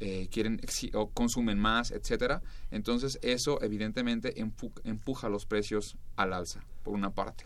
[0.03, 0.59] eh, quieren
[0.95, 2.41] o consumen más, etcétera.
[2.71, 4.33] Entonces eso evidentemente
[4.83, 7.45] empuja los precios al alza, por una parte.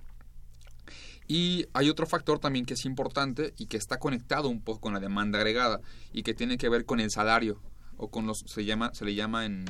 [1.27, 4.93] Y hay otro factor también que es importante y que está conectado un poco con
[4.93, 5.81] la demanda agregada
[6.13, 7.59] y que tiene que ver con el salario
[7.97, 9.65] o con los se llama se le llama en,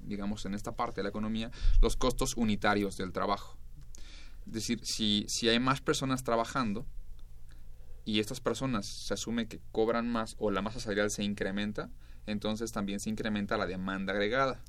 [0.00, 3.56] digamos en esta parte de la economía los costos unitarios del trabajo.
[4.48, 6.84] Es decir, si, si hay más personas trabajando,
[8.08, 11.90] y estas personas se asume que cobran más o la masa salarial se incrementa,
[12.26, 14.62] entonces también se incrementa la demanda agregada.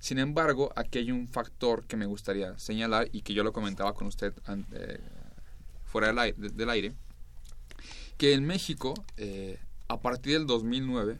[0.00, 3.94] Sin embargo, aquí hay un factor que me gustaría señalar y que yo lo comentaba
[3.94, 4.34] con usted
[4.72, 5.00] eh,
[5.86, 6.92] fuera del aire, del aire,
[8.18, 9.58] que en México, eh,
[9.88, 11.18] a partir del 2009,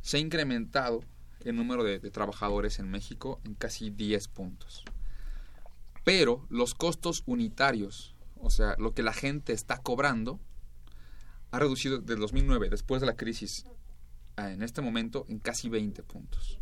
[0.00, 1.00] se ha incrementado
[1.44, 4.84] el número de, trabajadores en México en casi 10 puntos.
[6.04, 10.40] Pero los costos unitarios, o sea, lo que la gente está cobrando,
[11.50, 13.64] ha reducido desde 2009, después de la crisis,
[14.36, 16.58] en este momento en casi 20 puntos.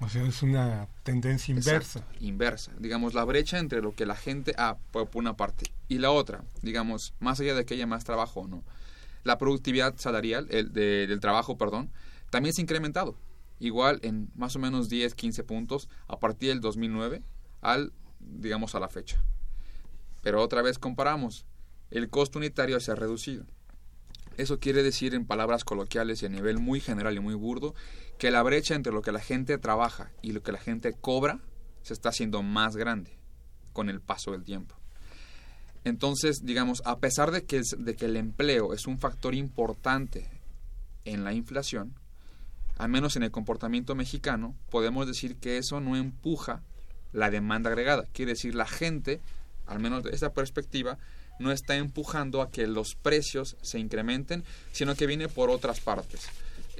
[0.00, 2.06] O sea, es una tendencia inversa.
[2.20, 2.72] inversa.
[2.78, 4.54] Digamos, la brecha entre lo que la gente...
[4.56, 5.66] Ah, por una parte.
[5.88, 8.64] Y la otra, digamos, más allá de que haya más trabajo o no,
[9.24, 11.90] la productividad salarial, el del trabajo, perdón,
[12.30, 13.16] también se ha incrementado.
[13.58, 17.22] Igual en más o menos 10, 15 puntos a partir del 2009
[17.60, 19.22] al, digamos, a la fecha.
[20.22, 21.46] Pero otra vez comparamos,
[21.90, 23.44] el costo unitario se ha reducido.
[24.36, 27.74] Eso quiere decir en palabras coloquiales y a nivel muy general y muy burdo
[28.18, 31.40] que la brecha entre lo que la gente trabaja y lo que la gente cobra
[31.82, 33.18] se está haciendo más grande
[33.72, 34.76] con el paso del tiempo.
[35.84, 40.30] Entonces, digamos, a pesar de que, de que el empleo es un factor importante
[41.04, 41.94] en la inflación,
[42.76, 46.62] al menos en el comportamiento mexicano, podemos decir que eso no empuja
[47.12, 48.04] la demanda agregada.
[48.12, 49.20] Quiere decir, la gente,
[49.66, 50.98] al menos de esa perspectiva,
[51.40, 56.28] no está empujando a que los precios se incrementen, sino que viene por otras partes.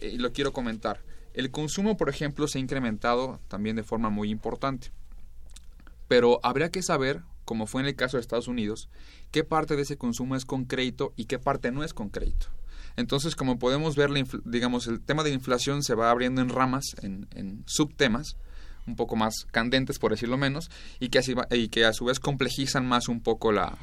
[0.00, 1.00] Eh, y lo quiero comentar.
[1.32, 4.92] El consumo, por ejemplo, se ha incrementado también de forma muy importante.
[6.08, 8.88] Pero habría que saber, como fue en el caso de Estados Unidos,
[9.30, 12.48] qué parte de ese consumo es con crédito y qué parte no es con crédito.
[12.96, 14.10] Entonces, como podemos ver,
[14.44, 18.36] digamos, el tema de la inflación se va abriendo en ramas, en subtemas,
[18.86, 22.20] un poco más candentes, por decirlo menos, y que, así y que a su vez
[22.20, 23.76] complejizan más un poco la,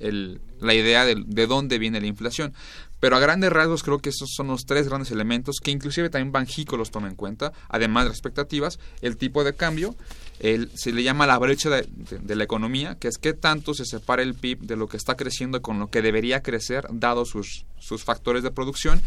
[0.00, 2.52] el, la idea de, de, dónde viene la inflación.
[2.98, 6.32] Pero a grandes rasgos creo que esos son los tres grandes elementos que inclusive también
[6.32, 9.94] Banjico los toma en cuenta, además de las expectativas, el tipo de cambio,
[10.38, 13.86] el, se le llama la brecha de, de, la economía, que es qué tanto se
[13.86, 17.64] separa el PIB de lo que está creciendo con lo que debería crecer, dado sus,
[17.78, 19.00] sus factores de producción,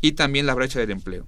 [0.00, 1.26] y también la brecha del empleo.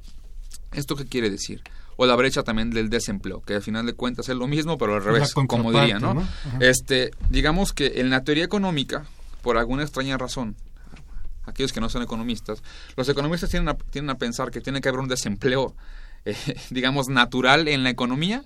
[0.72, 1.62] ¿Esto qué quiere decir?
[1.96, 4.94] O la brecha también del desempleo, que al final de cuentas es lo mismo, pero
[4.94, 6.14] al revés, como diría, ¿no?
[6.14, 6.28] ¿no?
[6.60, 9.04] Este, digamos que en la teoría económica,
[9.42, 10.56] por alguna extraña razón,
[11.44, 12.62] aquellos que no son economistas,
[12.96, 15.74] los economistas tienen a, tienen a pensar que tiene que haber un desempleo,
[16.24, 16.36] eh,
[16.70, 18.44] digamos, natural en la economía,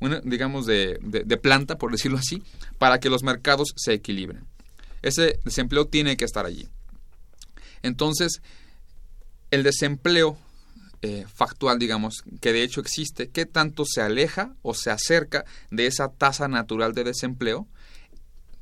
[0.00, 2.42] una, digamos, de, de, de, planta, por decirlo así,
[2.78, 4.44] para que los mercados se equilibren.
[5.02, 6.68] Ese desempleo tiene que estar allí.
[7.82, 8.42] Entonces,
[9.50, 10.38] el desempleo
[11.06, 15.86] eh, factual, digamos, que de hecho existe, qué tanto se aleja o se acerca de
[15.86, 17.68] esa tasa natural de desempleo,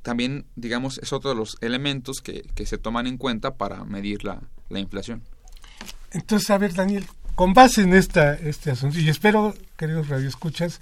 [0.03, 4.43] también, digamos, es otro de los elementos que, se toman en cuenta para medir la,
[4.70, 5.22] la, inflación.
[6.11, 10.80] Entonces, a ver, Daniel, con base en este asunto, y espero, queridos radioescuchas,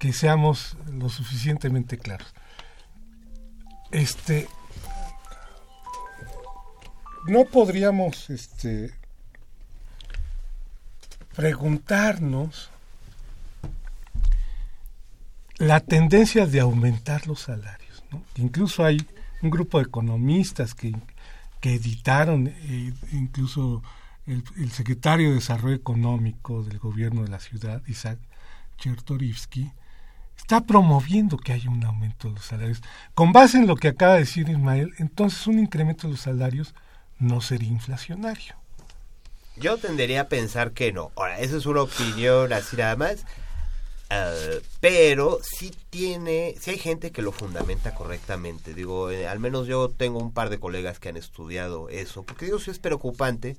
[0.00, 2.34] que seamos lo suficientemente claros.
[3.92, 4.48] Este,
[7.28, 8.98] no podríamos este,
[11.38, 12.68] preguntarnos
[15.58, 18.02] la tendencia de aumentar los salarios.
[18.10, 18.24] ¿no?
[18.34, 18.98] Incluso hay
[19.40, 20.96] un grupo de economistas que,
[21.60, 23.84] que editaron, eh, incluso
[24.26, 28.18] el, el, secretario de Desarrollo Económico del gobierno de la ciudad, Isaac
[28.78, 29.70] Chertorivsky,
[30.36, 32.82] está promoviendo que haya un aumento de los salarios.
[33.14, 36.74] Con base en lo que acaba de decir Ismael, entonces un incremento de los salarios
[37.20, 38.56] no sería inflacionario.
[39.60, 41.12] Yo tendería a pensar que no.
[41.16, 43.24] Ahora, eso es una opinión así nada más.
[44.10, 48.72] Uh, pero sí tiene, sí hay gente que lo fundamenta correctamente.
[48.72, 52.46] Digo, eh, al menos yo tengo un par de colegas que han estudiado eso, porque
[52.46, 53.58] digo, sí es preocupante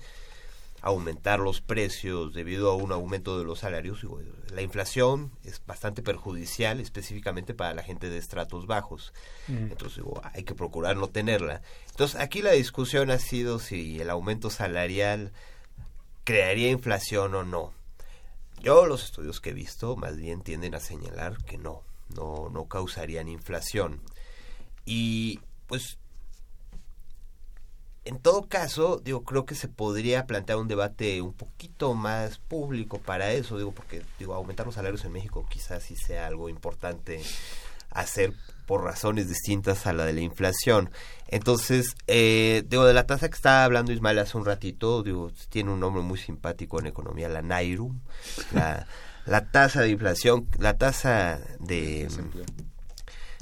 [0.82, 4.02] aumentar los precios debido a un aumento de los salarios.
[4.02, 4.22] Digo,
[4.52, 9.14] la inflación es bastante perjudicial, específicamente para la gente de estratos bajos.
[9.48, 9.72] Mm.
[9.72, 11.62] Entonces, digo, hay que procurar no tenerla.
[11.92, 15.32] Entonces, aquí la discusión ha sido si el aumento salarial
[16.30, 17.74] crearía inflación o no.
[18.62, 22.68] Yo los estudios que he visto más bien tienden a señalar que no, no, no
[22.68, 24.00] causarían inflación.
[24.86, 25.98] Y pues
[28.06, 33.00] en todo caso, digo, creo que se podría plantear un debate un poquito más público
[33.00, 37.24] para eso, digo, porque digo, aumentar los salarios en México quizás sí sea algo importante
[37.92, 38.34] hacer
[38.66, 40.92] por razones distintas a la de la inflación.
[41.28, 45.72] Entonces, eh, digo, de la tasa que estaba hablando Ismael hace un ratito, digo, tiene
[45.72, 47.96] un nombre muy simpático en economía, la NAIRU,
[48.54, 48.88] la,
[49.26, 52.46] la tasa de inflación, la tasa de desempleo.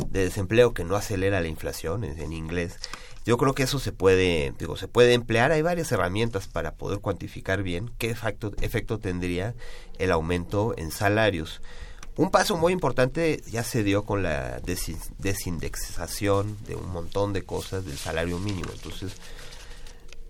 [0.09, 2.77] de desempleo que no acelera la inflación en, en inglés.
[3.25, 5.51] Yo creo que eso se puede, digo, se puede emplear.
[5.51, 9.55] Hay varias herramientas para poder cuantificar bien qué efecto, efecto tendría
[9.99, 11.61] el aumento en salarios.
[12.17, 17.85] Un paso muy importante ya se dio con la desindexación de un montón de cosas
[17.85, 18.69] del salario mínimo.
[18.73, 19.13] Entonces,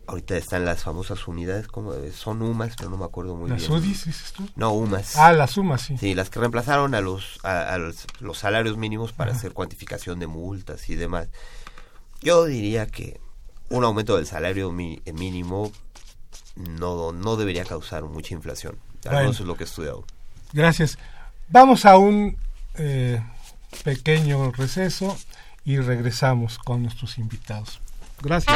[0.05, 3.71] ahorita están las famosas unidades, como son UMAS, pero no me acuerdo muy ¿Las bien.
[3.71, 4.49] ¿Las UDIs dices tú?
[4.57, 5.15] No, UMAS.
[5.15, 5.97] Ah, las UMAS, sí.
[5.97, 9.39] Sí, las que reemplazaron a los, a, a los, los, salarios mínimos para Ajá.
[9.39, 11.29] hacer cuantificación de multas y demás.
[12.21, 13.21] Yo diría que
[13.69, 15.71] un aumento del salario mi, mínimo
[16.55, 18.77] no, no debería causar mucha inflación.
[19.03, 19.31] Bueno.
[19.31, 20.03] Eso es lo que he estudiado.
[20.53, 20.97] Gracias.
[21.49, 22.37] Vamos a un
[22.75, 23.21] eh,
[23.83, 25.17] pequeño receso
[25.63, 27.79] y regresamos con nuestros invitados.
[28.21, 28.55] Gracias.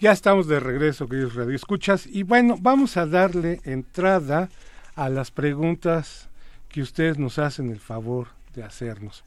[0.00, 4.48] Ya estamos de regreso, queridos radioescuchas, y bueno, vamos a darle entrada
[4.96, 6.30] a las preguntas
[6.70, 9.24] que ustedes nos hacen el favor de hacernos.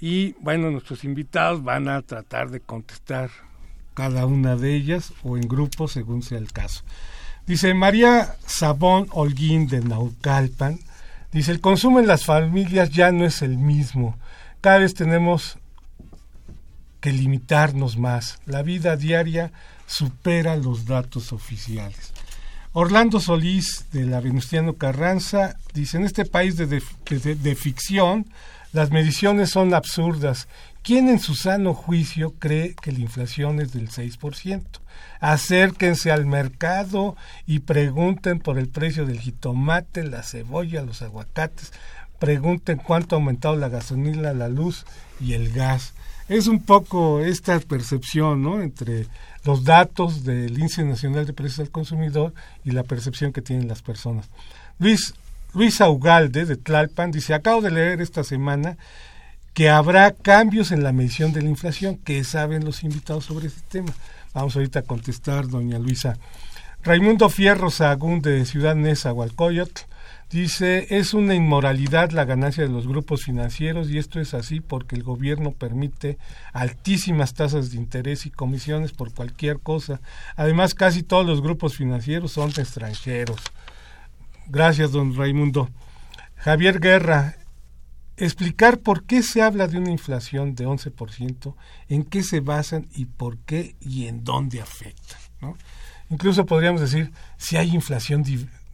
[0.00, 3.28] Y bueno, nuestros invitados van a tratar de contestar
[3.92, 6.82] cada una de ellas o en grupo según sea el caso.
[7.46, 10.78] Dice María Sabón Holguín de Naucalpan,
[11.30, 14.16] dice, el consumo en las familias ya no es el mismo.
[14.62, 15.58] Cada vez tenemos
[17.02, 18.40] que limitarnos más.
[18.46, 19.52] La vida diaria
[19.86, 22.12] supera los datos oficiales.
[22.76, 28.26] Orlando Solís de la Venustiano Carranza dice, en este país de, de, ficción
[28.72, 30.48] las mediciones son absurdas.
[30.82, 34.62] ¿Quién en su sano juicio cree que la inflación es del 6%?
[35.20, 37.14] Acérquense al mercado
[37.46, 41.72] y pregunten por el precio del jitomate, la cebolla, los aguacates.
[42.18, 44.84] Pregunten cuánto ha aumentado la gasolina, la luz
[45.20, 45.94] y el gas.
[46.28, 48.60] Es un poco esta percepción, ¿no?
[48.60, 49.06] Entre
[49.44, 52.32] los datos del Índice Nacional de Precios al Consumidor
[52.64, 54.28] y la percepción que tienen las personas.
[54.78, 55.14] Luis,
[55.52, 58.76] Luis Augalde de Tlalpan dice, acabo de leer esta semana
[59.52, 61.96] que habrá cambios en la medición de la inflación.
[62.04, 63.92] ¿Qué saben los invitados sobre este tema?
[64.32, 66.18] Vamos ahorita a contestar, doña Luisa.
[66.82, 69.82] Raimundo Fierro Sagún de Ciudad Neza, Hualcoyotl,
[70.34, 74.96] Dice, es una inmoralidad la ganancia de los grupos financieros y esto es así porque
[74.96, 76.18] el gobierno permite
[76.52, 80.00] altísimas tasas de interés y comisiones por cualquier cosa.
[80.34, 83.38] Además, casi todos los grupos financieros son extranjeros.
[84.48, 85.70] Gracias, don Raimundo.
[86.34, 87.36] Javier Guerra,
[88.16, 91.54] explicar por qué se habla de una inflación de 11%,
[91.88, 95.16] en qué se basan y por qué y en dónde afecta.
[95.40, 95.56] ¿no?
[96.10, 98.24] Incluso podríamos decir si hay inflación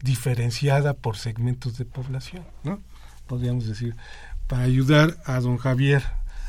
[0.02, 2.80] diferenciada por segmentos de población, ¿no?
[3.26, 3.96] Podríamos decir,
[4.46, 6.02] para ayudar a don Javier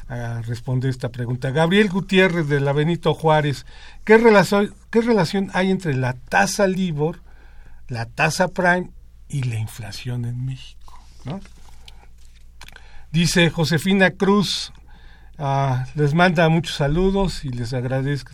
[0.07, 1.51] a responder esta pregunta.
[1.51, 3.65] Gabriel Gutiérrez de la Benito Juárez,
[4.03, 7.21] ¿qué relación, hay entre la tasa LIBOR,
[7.87, 8.91] la tasa Prime
[9.29, 10.99] y la inflación en México?
[13.11, 14.73] Dice Josefina Cruz,
[15.37, 18.31] ah, les manda muchos saludos y les agradezco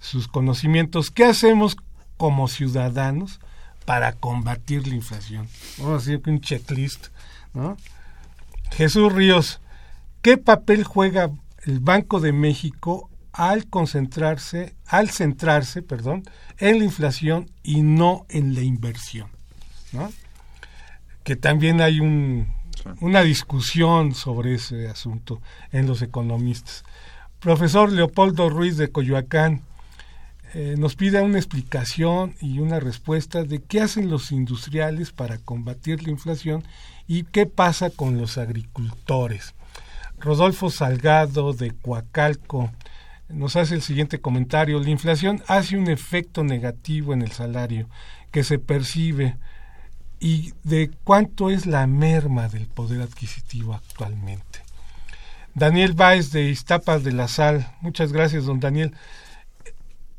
[0.00, 1.10] sus conocimientos.
[1.10, 1.76] ¿Qué hacemos
[2.16, 3.40] como ciudadanos
[3.84, 5.48] para combatir la inflación.
[5.78, 7.08] Vamos a decir que un checklist,
[7.52, 7.76] ¿no?
[8.72, 9.60] Jesús Ríos,
[10.22, 11.30] ¿qué papel juega
[11.64, 16.24] el Banco de México al concentrarse, al centrarse, perdón,
[16.58, 19.28] en la inflación y no en la inversión?
[19.92, 20.10] ¿no?
[21.22, 22.48] Que también hay un,
[23.00, 25.40] una discusión sobre ese asunto
[25.72, 26.84] en los economistas.
[27.40, 29.62] Profesor Leopoldo Ruiz de Coyoacán,
[30.56, 36.04] eh, nos pide una explicación y una respuesta de qué hacen los industriales para combatir
[36.04, 36.62] la inflación
[37.08, 39.54] y qué pasa con los agricultores.
[40.20, 42.70] Rodolfo Salgado de Coacalco
[43.28, 44.78] nos hace el siguiente comentario.
[44.78, 47.88] La inflación hace un efecto negativo en el salario
[48.30, 49.36] que se percibe
[50.20, 54.60] y de cuánto es la merma del poder adquisitivo actualmente.
[55.54, 57.74] Daniel Báez de Iztapas de la Sal.
[57.80, 58.94] Muchas gracias, don Daniel.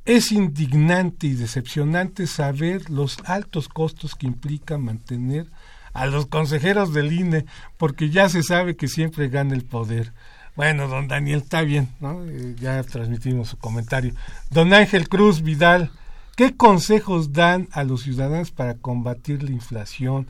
[0.06, 5.48] Es indignante y decepcionante saber los altos costos que implica mantener
[5.94, 7.46] a los consejeros del INE,
[7.78, 10.14] porque ya se sabe que siempre gana el poder.
[10.56, 12.24] Bueno, don Daniel, está bien, ¿no?
[12.24, 14.14] Eh, ya transmitimos su comentario.
[14.52, 15.90] Don Ángel Cruz Vidal,
[16.36, 20.28] ¿qué consejos dan a los ciudadanos para combatir la inflación?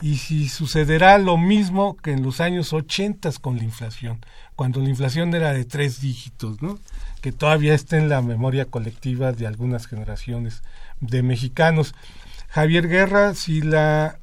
[0.00, 4.24] Y si sucederá lo mismo que en los años 80 con la inflación,
[4.56, 6.78] cuando la inflación era de tres dígitos, ¿no?
[7.18, 10.62] Que todavía está en la memoria colectiva de algunas generaciones
[11.00, 11.94] de mexicanos.
[12.48, 14.18] Javier Guerra, si la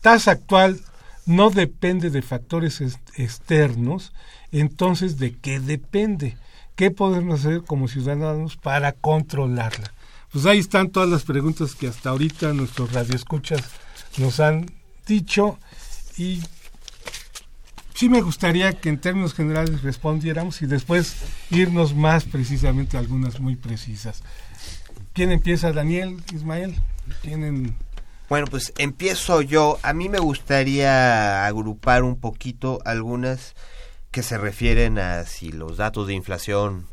[0.00, 0.80] tasa actual
[1.26, 2.82] no depende de factores
[3.16, 4.12] externos,
[4.50, 6.36] entonces ¿de qué depende?
[6.74, 9.92] ¿Qué podemos hacer como ciudadanos para controlarla?
[10.32, 13.60] Pues ahí están todas las preguntas que hasta ahorita nuestros radioescuchas
[14.18, 14.70] nos han
[15.06, 15.58] dicho
[16.16, 16.40] y
[18.02, 21.14] sí me gustaría que en términos generales respondiéramos y después
[21.50, 24.24] irnos más precisamente a algunas muy precisas.
[25.12, 26.74] ¿Quién empieza, Daniel, Ismael?
[27.20, 27.76] ¿Tienen...
[28.28, 29.78] Bueno, pues empiezo yo.
[29.84, 33.54] A mí me gustaría agrupar un poquito algunas
[34.10, 36.88] que se refieren a si los datos de inflación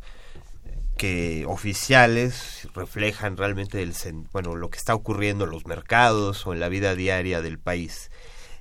[0.95, 3.83] que oficiales reflejan realmente
[4.31, 8.11] bueno, lo que está ocurriendo en los mercados o en la vida diaria del país.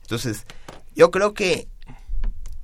[0.01, 0.47] Entonces,
[0.95, 1.69] yo creo que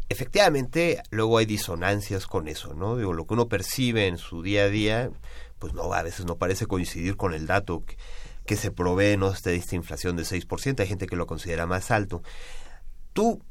[0.08, 2.96] efectivamente luego hay disonancias con eso, ¿no?
[2.96, 5.10] Digo, lo que uno percibe en su día a día,
[5.58, 7.84] pues no, a veces no parece coincidir con el dato
[8.46, 9.32] que, se provee, ¿no?
[9.32, 12.22] De esta inflación de 6%, hay gente que lo considera más alto.
[13.12, 13.42] Tú,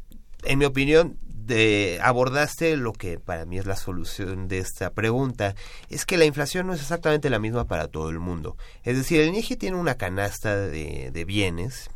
[0.43, 5.55] en mi opinión, de, abordaste lo que para mí es la solución de esta pregunta,
[5.89, 8.55] es que la inflación no es exactamente la misma para todo el mundo.
[8.83, 11.89] Es decir, el INEGI tiene una canasta de, de bienes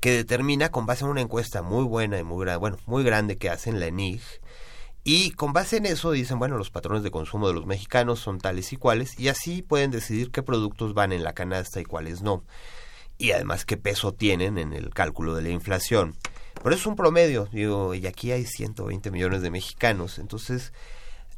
[0.00, 3.50] que determina con base en una encuesta muy buena y muy, bueno, muy grande que
[3.50, 4.22] hacen la ENIG,
[5.02, 8.38] y con base en eso dicen, bueno, los patrones de consumo de los mexicanos son
[8.38, 12.20] tales y cuales, y así pueden decidir qué productos van en la canasta y cuáles
[12.20, 12.44] no.
[13.16, 16.16] Y además qué peso tienen en el cálculo de la inflación.
[16.62, 20.72] Pero es un promedio, digo, y aquí hay 120 millones de mexicanos, entonces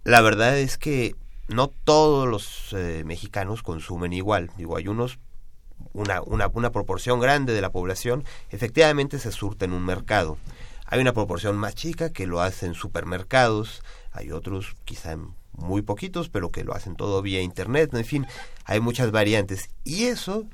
[0.02, 1.14] la verdad es que
[1.46, 4.50] no todos los eh, mexicanos consumen igual.
[4.56, 5.18] Digo, hay unos
[5.92, 10.38] una, una, proporción grande de la población efectivamente se surte en un mercado.
[10.86, 15.16] Hay una proporción más chica que lo hace en supermercados, hay otros quizá
[15.52, 18.26] muy poquitos, pero que lo hacen todo vía internet, en fin,
[18.64, 19.70] hay muchas variantes.
[19.84, 20.46] Y eso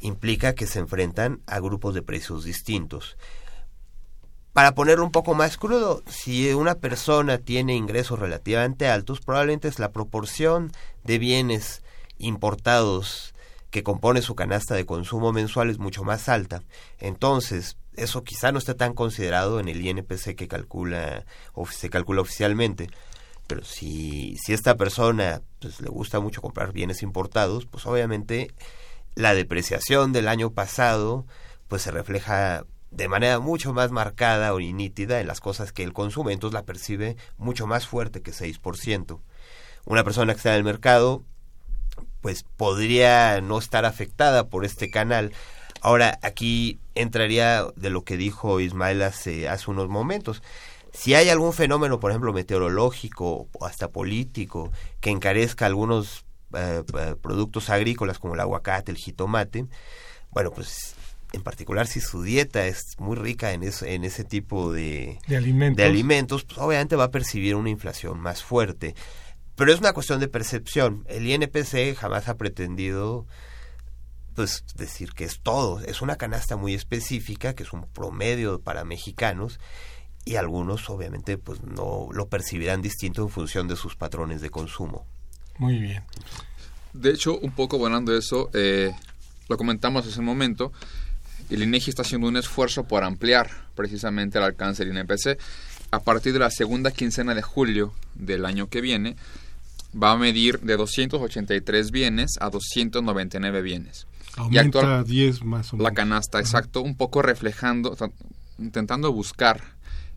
[0.00, 3.16] implica que se enfrentan a grupos de precios distintos.
[4.52, 9.80] Para ponerlo un poco más crudo, si una persona tiene ingresos relativamente altos, probablemente es
[9.80, 10.70] la proporción
[11.02, 11.82] de bienes
[12.18, 13.33] importados
[13.74, 16.62] que compone su canasta de consumo mensual es mucho más alta.
[17.00, 22.20] Entonces, eso quizá no está tan considerado en el INPC que calcula o se calcula
[22.20, 22.88] oficialmente.
[23.48, 28.54] Pero si, si esta persona pues, le gusta mucho comprar bienes importados, pues obviamente
[29.16, 31.26] la depreciación del año pasado
[31.66, 35.92] pues se refleja de manera mucho más marcada o nítida en las cosas que él
[35.92, 39.18] consume, entonces la percibe mucho más fuerte que 6%.
[39.84, 41.24] Una persona que está en el mercado
[42.24, 45.34] pues podría no estar afectada por este canal.
[45.82, 50.42] Ahora, aquí entraría de lo que dijo Ismael hace, hace unos momentos.
[50.90, 54.72] Si hay algún fenómeno, por ejemplo, meteorológico o hasta político,
[55.02, 59.66] que encarezca algunos eh, eh, productos agrícolas como el aguacate, el jitomate,
[60.30, 60.94] bueno, pues
[61.34, 65.36] en particular si su dieta es muy rica en, eso, en ese tipo de, de
[65.36, 68.94] alimentos, de alimentos pues obviamente va a percibir una inflación más fuerte.
[69.56, 71.04] Pero es una cuestión de percepción.
[71.08, 73.26] El INPC jamás ha pretendido
[74.34, 75.80] pues decir que es todo.
[75.80, 79.60] Es una canasta muy específica, que es un promedio para mexicanos,
[80.24, 85.06] y algunos obviamente pues no lo percibirán distinto en función de sus patrones de consumo.
[85.58, 86.02] Muy bien.
[86.92, 88.92] De hecho, un poco de eso, eh,
[89.48, 90.72] lo comentamos hace un momento,
[91.50, 95.38] el INEGI está haciendo un esfuerzo por ampliar precisamente el alcance del INPC.
[95.90, 99.16] A partir de la segunda quincena de julio del año que viene,
[100.00, 104.06] va a medir de 283 bienes a 299 bienes.
[104.36, 105.90] Aumenta 10 más o menos.
[105.90, 107.96] La canasta, exacto, un poco reflejando,
[108.58, 109.62] intentando buscar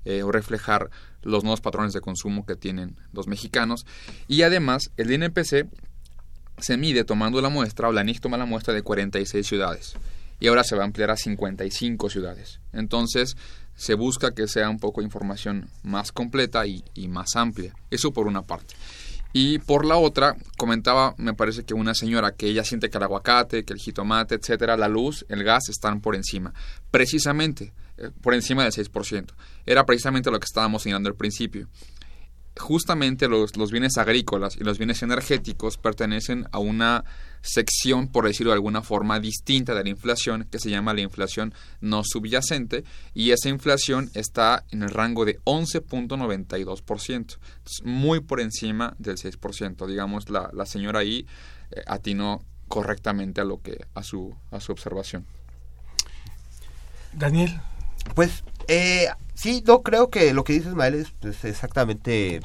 [0.06, 0.90] eh, o reflejar
[1.22, 3.86] los nuevos patrones de consumo que tienen los mexicanos.
[4.28, 5.68] Y además, el INPC
[6.60, 9.94] se mide tomando la muestra, o la NIC toma la muestra de 46 ciudades.
[10.40, 12.60] Y ahora se va a ampliar a 55 ciudades.
[12.74, 13.36] Entonces,
[13.76, 17.74] se busca que sea un poco información más completa y más amplia.
[17.92, 18.76] Eso por una parte.
[19.34, 23.04] Y por la otra, comentaba, me parece que una señora que ella siente que el
[23.04, 26.54] aguacate, que el jitomate, etcétera, la luz, el gas están por encima.
[26.92, 29.34] Precisamente, eh, por encima del 6%.
[29.66, 31.68] Era precisamente lo que estábamos señalando al principio
[32.60, 37.04] justamente los, los, bienes agrícolas y los bienes energéticos pertenecen a una
[37.42, 41.54] sección, por decirlo de alguna forma, distinta de la inflación, que se llama la inflación
[41.82, 42.84] no subyacente,
[43.14, 47.38] y esa inflación está en el rango de 11.92%,
[47.84, 49.86] muy por encima del 6%.
[49.88, 51.26] Digamos, la, la señora ahí
[51.72, 55.26] eh, atinó correctamente a, lo que, a, su, a su observación.
[57.14, 57.60] Daniel.
[58.16, 59.08] Pues eh,
[59.38, 62.42] sí, no creo que lo que dices, Mael, es pues, exactamente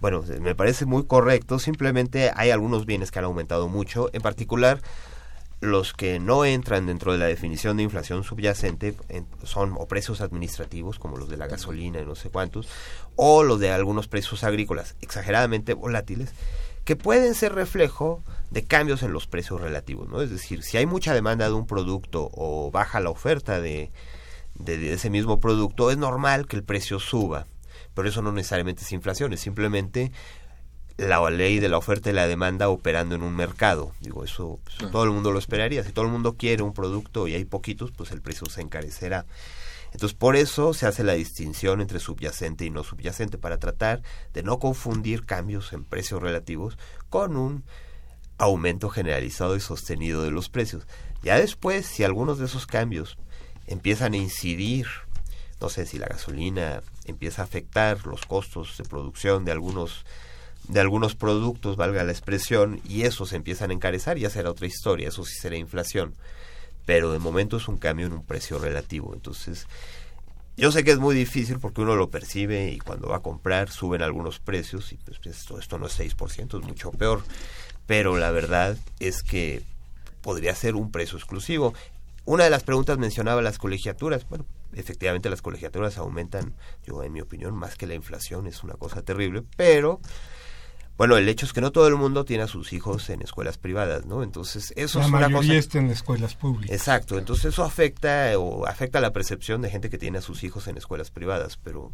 [0.00, 1.58] bueno, me parece muy correcto.
[1.58, 4.80] Simplemente hay algunos bienes que han aumentado mucho, en particular
[5.60, 8.94] los que no entran dentro de la definición de inflación subyacente
[9.42, 12.66] son o precios administrativos como los de la gasolina y no sé cuántos,
[13.14, 16.32] o los de algunos precios agrícolas exageradamente volátiles
[16.86, 20.22] que pueden ser reflejo de cambios en los precios relativos, ¿no?
[20.22, 23.92] Es decir, si hay mucha demanda de un producto o baja la oferta de,
[24.64, 27.46] de, ese mismo producto, es normal que el precio suba.
[27.94, 30.12] Pero eso no necesariamente es inflación, es simplemente
[30.96, 33.92] la ley de la oferta y la demanda operando en un mercado.
[34.00, 35.82] Digo, eso pues, todo el mundo lo esperaría.
[35.82, 39.26] Si todo el mundo quiere un producto y hay poquitos, pues el precio se encarecerá.
[39.92, 44.02] Entonces, por eso se hace la distinción entre subyacente y no subyacente, para tratar
[44.32, 47.64] de no confundir cambios en precios relativos con un
[48.38, 50.86] aumento generalizado y sostenido de los precios.
[51.22, 53.18] Ya después, si algunos de esos cambios
[53.70, 54.86] empiezan a incidir,
[55.60, 60.04] no sé si la gasolina empieza a afectar los costos de producción de algunos
[60.68, 65.08] de algunos productos, valga la expresión, y esos empiezan a encarecer, ya será otra historia,
[65.08, 66.14] eso sí será inflación.
[66.86, 69.12] Pero de momento es un cambio en un precio relativo.
[69.14, 69.66] Entonces,
[70.56, 73.70] yo sé que es muy difícil porque uno lo percibe y cuando va a comprar
[73.70, 77.22] suben algunos precios y pues esto, esto no es 6%, es mucho peor.
[77.86, 79.62] Pero la verdad es que
[80.22, 81.74] podría ser un precio exclusivo.
[82.24, 84.28] Una de las preguntas mencionaba las colegiaturas.
[84.28, 86.54] Bueno, efectivamente las colegiaturas aumentan,
[86.86, 90.00] yo en mi opinión, más que la inflación, es una cosa terrible, pero
[91.00, 93.56] bueno, el hecho es que no todo el mundo tiene a sus hijos en escuelas
[93.56, 94.22] privadas, ¿no?
[94.22, 96.76] Entonces, eso la es una mayoría cosa está en escuelas públicas.
[96.76, 100.68] Exacto, entonces eso afecta o afecta la percepción de gente que tiene a sus hijos
[100.68, 101.90] en escuelas privadas, pero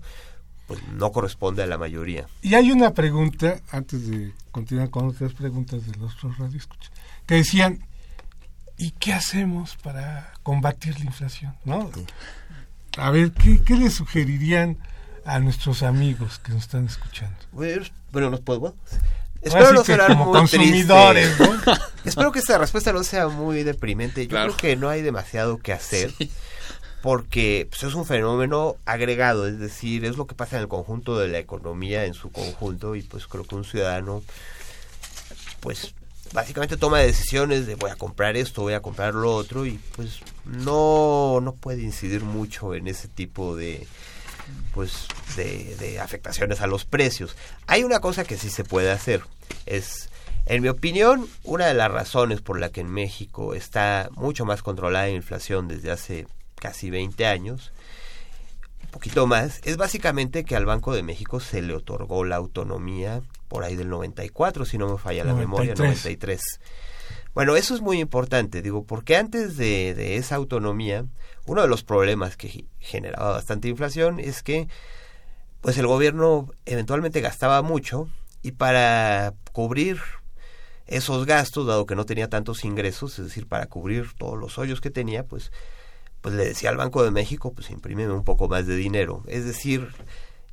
[0.66, 2.26] pues no corresponde a la mayoría.
[2.42, 6.90] Y hay una pregunta, antes de continuar con otras preguntas de los otros radioescuchas,
[7.26, 7.86] que decían,
[8.78, 11.54] ¿y qué hacemos para combatir la inflación?
[11.64, 11.90] ¿No?
[12.98, 14.78] A ver, ¿qué, qué le sugerirían
[15.24, 17.36] a nuestros amigos que nos están escuchando?
[17.52, 18.74] Bueno, bueno nos puedo...
[19.52, 21.36] Ahora Espero no como muy consumidores.
[22.04, 24.24] Espero que esta respuesta no sea muy deprimente.
[24.24, 24.56] Yo Claro.
[24.56, 26.12] creo que no hay demasiado que hacer.
[27.02, 31.16] Porque pues, es un fenómeno agregado, es decir, es lo que pasa en el conjunto
[31.18, 34.22] de la economía en su conjunto y pues creo que un ciudadano
[35.60, 35.94] pues
[36.32, 40.20] básicamente toma decisiones de voy a comprar esto, voy a comprar lo otro y pues
[40.44, 43.86] no no puede incidir mucho en ese tipo de
[44.72, 47.36] pues de, de afectaciones a los precios.
[47.66, 49.22] Hay una cosa que sí se puede hacer,
[49.66, 50.08] es
[50.46, 54.62] en mi opinión, una de las razones por la que en México está mucho más
[54.62, 57.72] controlada la inflación desde hace casi 20 años,
[58.84, 63.20] un poquito más, es básicamente que al Banco de México se le otorgó la autonomía
[63.48, 66.04] por ahí del 94, si no me falla la memoria, 93.
[66.04, 66.60] 93.
[67.34, 71.04] Bueno, eso es muy importante, digo, porque antes de, de esa autonomía,
[71.44, 74.68] uno de los problemas que ge- generaba bastante inflación es que
[75.60, 78.08] pues el gobierno eventualmente gastaba mucho
[78.42, 80.00] y para cubrir
[80.86, 84.80] esos gastos, dado que no tenía tantos ingresos, es decir, para cubrir todos los hoyos
[84.80, 85.50] que tenía, pues,
[86.26, 89.22] pues le decía al Banco de México, pues imprímeme un poco más de dinero.
[89.28, 89.92] Es decir,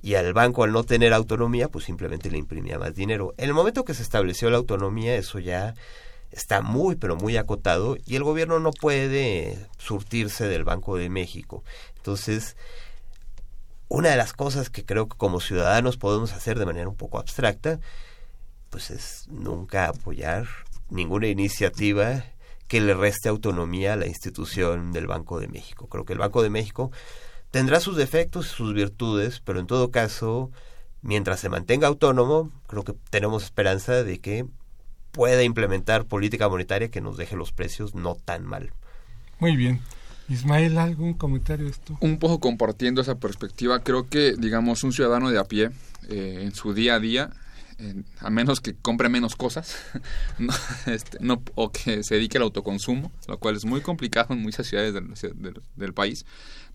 [0.04, 3.34] y al banco al no tener autonomía, pues simplemente le imprimía más dinero.
[3.38, 5.74] En el momento que se estableció la autonomía, eso ya
[6.30, 11.64] está muy, pero muy acotado y el gobierno no puede surtirse del Banco de México.
[11.98, 12.56] Entonces,
[13.88, 17.18] una de las cosas que creo que como ciudadanos podemos hacer de manera un poco
[17.18, 17.80] abstracta,
[18.70, 20.46] pues es nunca apoyar
[20.92, 22.26] ninguna iniciativa
[22.68, 25.88] que le reste autonomía a la institución del Banco de México.
[25.88, 26.92] Creo que el Banco de México
[27.52, 30.52] tendrá sus defectos y sus virtudes, pero en todo caso,
[31.02, 34.46] mientras se mantenga autónomo, creo que tenemos esperanza de que
[35.12, 38.72] pueda implementar política monetaria que nos deje los precios no tan mal.
[39.40, 39.82] Muy bien.
[40.30, 41.98] Ismael, ¿algún comentario de esto?
[42.00, 45.70] Un poco compartiendo esa perspectiva, creo que, digamos, un ciudadano de a pie,
[46.10, 47.30] eh, en su día a día,
[48.20, 49.78] a menos que compre menos cosas,
[50.86, 51.18] este,
[51.56, 55.94] o que se dedique al autoconsumo, lo cual es muy complicado en muchas ciudades del,
[55.94, 56.26] país,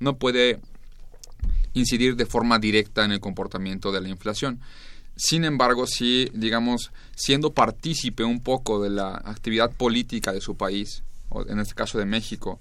[0.00, 0.60] no puede
[1.74, 4.60] incidir de forma directa en el comportamiento de la inflación.
[5.16, 11.02] Sin embargo, sí, digamos, siendo partícipe un poco de la actividad política de su país,
[11.48, 12.60] en este caso de México,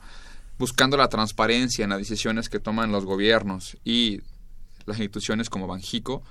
[0.58, 4.22] buscando la transparencia en las decisiones que toman los gobiernos y
[4.86, 6.24] las instituciones como Banjico,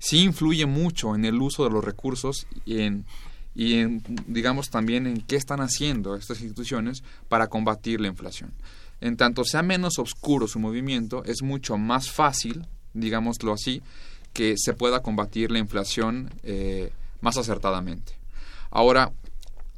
[0.00, 3.04] sí influye mucho en el uso de los recursos y en,
[3.54, 8.52] y en, digamos, también en qué están haciendo estas instituciones para combatir la inflación.
[9.00, 13.82] En tanto sea menos oscuro su movimiento, es mucho más fácil, digámoslo así,
[14.32, 18.14] que se pueda combatir la inflación eh, más acertadamente.
[18.70, 19.12] Ahora,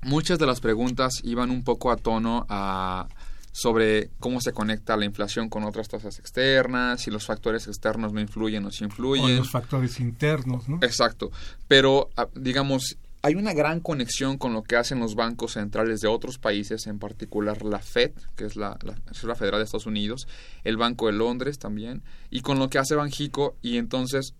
[0.02, 3.08] muchas de las preguntas iban un poco a tono a
[3.52, 8.20] sobre cómo se conecta la inflación con otras tasas externas, si los factores externos no
[8.20, 9.36] influyen o si O influyen.
[9.36, 10.78] los factores internos, ¿no?
[10.82, 11.30] Exacto.
[11.68, 16.08] Pero, ah, digamos, hay una gran conexión con lo que hacen los bancos centrales de
[16.08, 20.26] otros países, en particular la Fed, que es la, la Reserva Federal de Estados Unidos,
[20.64, 24.34] el Banco de Londres también, y con lo que hace Banjico, y entonces,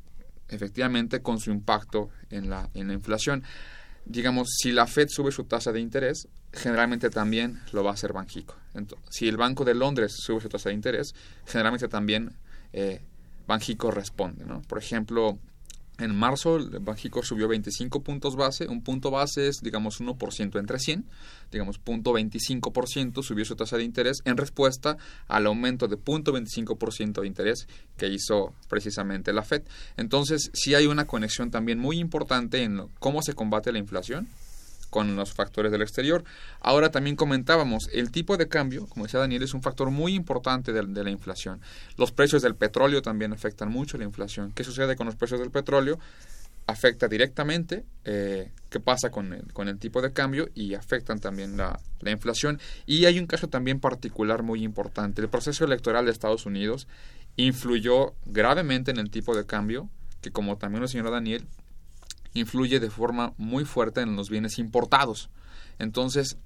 [0.49, 3.45] efectivamente, con su impacto en la, en la inflación.
[4.05, 8.13] Digamos, si la Fed sube su tasa de interés, generalmente también lo va a hacer
[8.13, 8.57] Banjico.
[8.75, 11.15] Ento- si el Banco de Londres sube su tasa de interés,
[11.47, 12.37] generalmente también
[12.73, 13.01] eh,
[13.47, 14.45] Banjico responde.
[14.45, 14.61] ¿no?
[14.63, 15.39] Por ejemplo,
[15.99, 18.66] En marzo, el Banjico subió 25 puntos base.
[18.66, 21.05] Un punto base es, digamos, 1% entre 100.
[21.51, 24.97] Digamos, 0.25% subió su tasa de interés en respuesta
[25.28, 27.68] al aumento de 0.25% de interés
[27.99, 29.62] que hizo precisamente la Fed.
[29.97, 34.28] Entonces, sí hay una conexión también muy importante en cómo se combate la inflación
[34.93, 36.22] con los factores del exterior.
[36.61, 40.74] Ahora también comentábamos, el tipo de cambio, como decía Daniel, es un factor muy importante
[40.74, 41.62] de, de, la inflación.
[41.97, 44.53] Los precios del petróleo también afectan mucho la inflación.
[44.53, 45.99] ¿Qué sucede con los precios del petróleo?
[46.66, 52.11] Afecta directamente eh, qué pasa con el, tipo de cambio y afectan también la, la
[52.11, 52.61] inflación.
[52.84, 55.22] Y hay un caso también particular muy importante.
[55.22, 56.86] El proceso electoral de Estados Unidos
[57.36, 59.88] influyó gravemente en el tipo de cambio,
[60.20, 61.47] que como también lo señaló Daniel,
[62.35, 65.30] influye de forma muy fuerte en los bienes importados.
[65.78, 66.37] Entonces,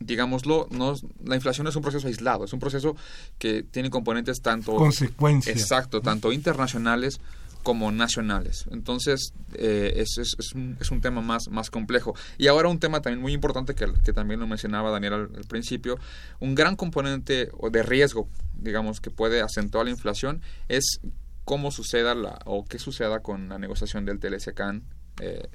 [0.00, 2.96] digámoslo, no, la inflación es un proceso aislado, es un proceso
[3.38, 4.76] que tiene componentes tanto...
[4.76, 5.56] Consecuencias.
[5.56, 7.20] Exacto, tanto internacionales
[7.62, 8.66] como nacionales.
[8.70, 12.14] Entonces, eh, es, es, es, un, es, un, tema más, más complejo.
[12.38, 15.44] Y ahora un tema también muy importante que, que también lo mencionaba Daniel al, al,
[15.44, 15.98] principio,
[16.40, 21.00] un gran componente de riesgo, digamos, que puede acentuar la inflación es
[21.44, 24.84] cómo suceda la, o qué suceda con la negociación del TLCAN
[25.20, 25.48] eh,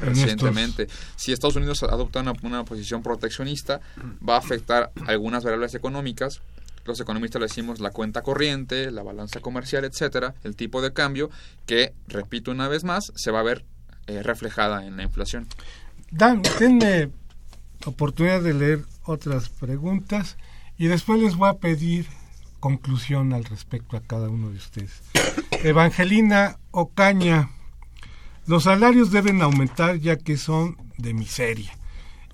[0.00, 0.88] recientemente.
[1.16, 3.80] Si Estados Unidos adopta una, una, posición proteccionista,
[4.26, 6.40] va a afectar algunas variables económicas.
[6.84, 11.30] Los economistas le decimos la cuenta corriente, la balanza comercial, etcétera, el tipo de cambio,
[11.66, 13.64] que, repito una vez más, se va a ver
[14.08, 15.46] eh, reflejada en la inflación.
[16.10, 17.10] Dan, denme
[17.86, 20.36] oportunidad de leer otras preguntas
[20.76, 22.06] y después les voy a pedir
[22.60, 25.02] conclusión al respecto a cada uno de ustedes.
[25.62, 27.50] Evangelina Ocaña
[28.46, 31.72] los salarios deben aumentar ya que son de miseria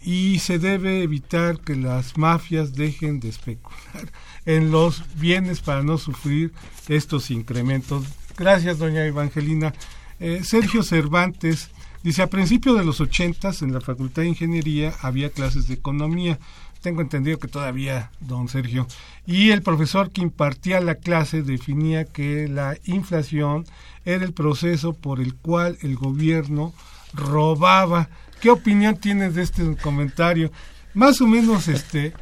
[0.03, 4.11] y se debe evitar que las mafias dejen de especular
[4.47, 6.53] en los bienes para no sufrir
[6.89, 8.05] estos incrementos.
[8.37, 9.75] Gracias, doña Evangelina.
[10.21, 11.71] Eh, Sergio Cervantes
[12.03, 16.39] dice, a principios de los ochentas en la Facultad de Ingeniería había clases de economía.
[16.81, 18.87] Tengo entendido que todavía, don Sergio.
[19.27, 23.67] Y el profesor que impartía la clase definía que la inflación
[24.09, 26.73] era el proceso por el cual el gobierno
[27.13, 28.09] robaba.
[28.41, 30.51] ¿Qué opinión tienes de este comentario?
[30.95, 32.15] Más o menos este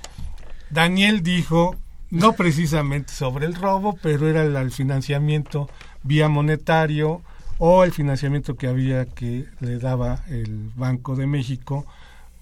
[0.68, 1.76] Daniel dijo
[2.10, 5.70] no precisamente sobre el robo, pero era el, el financiamiento
[6.02, 7.22] vía monetario
[7.58, 11.86] o el financiamiento que había que le daba el Banco de México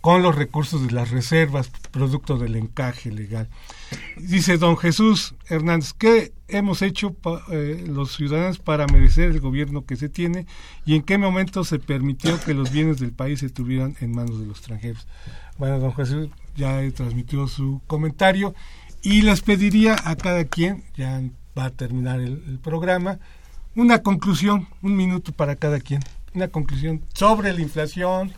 [0.04, 3.48] con los recursos de las reservas, producto del encaje legal.
[4.18, 7.16] Dice don Jesús Hernández, ¿qué hemos hecho
[7.50, 10.44] eh, los ciudadanos para merecer el gobierno que se tiene
[10.84, 14.38] y en qué momento se permitió que los bienes del país se tuvieran en manos
[14.38, 15.06] de los extranjeros?
[15.56, 18.54] Bueno, don Jesús ya transmitió su comentario
[19.00, 21.22] y les pediría a cada quien, ya
[21.58, 23.20] va a terminar el, el programa,
[23.74, 26.02] una conclusión, un minuto para cada quien,
[26.34, 28.34] una conclusión sobre la inflación,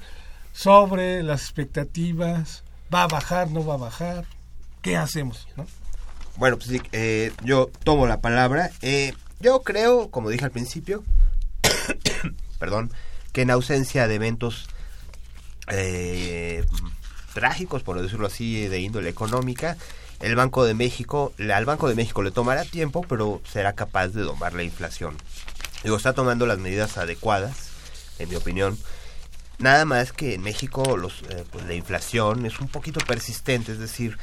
[0.56, 4.24] sobre las expectativas, va a bajar, no va a bajar,
[4.80, 5.46] ¿qué hacemos?
[5.54, 5.66] ¿no?
[6.36, 8.70] Bueno, pues eh, yo tomo la palabra.
[8.80, 11.04] Eh, yo creo, como dije al principio,
[12.58, 12.90] perdón,
[13.32, 14.66] que en ausencia de eventos
[15.68, 16.64] eh,
[17.34, 19.76] trágicos, por decirlo así, de índole económica,
[20.20, 24.22] el Banco de México, al Banco de México le tomará tiempo, pero será capaz de
[24.22, 25.18] domar la inflación.
[25.82, 27.68] Digo, está tomando las medidas adecuadas,
[28.18, 28.78] en mi opinión,
[29.58, 33.78] Nada más que en México los, eh, pues la inflación es un poquito persistente, es
[33.78, 34.18] decir,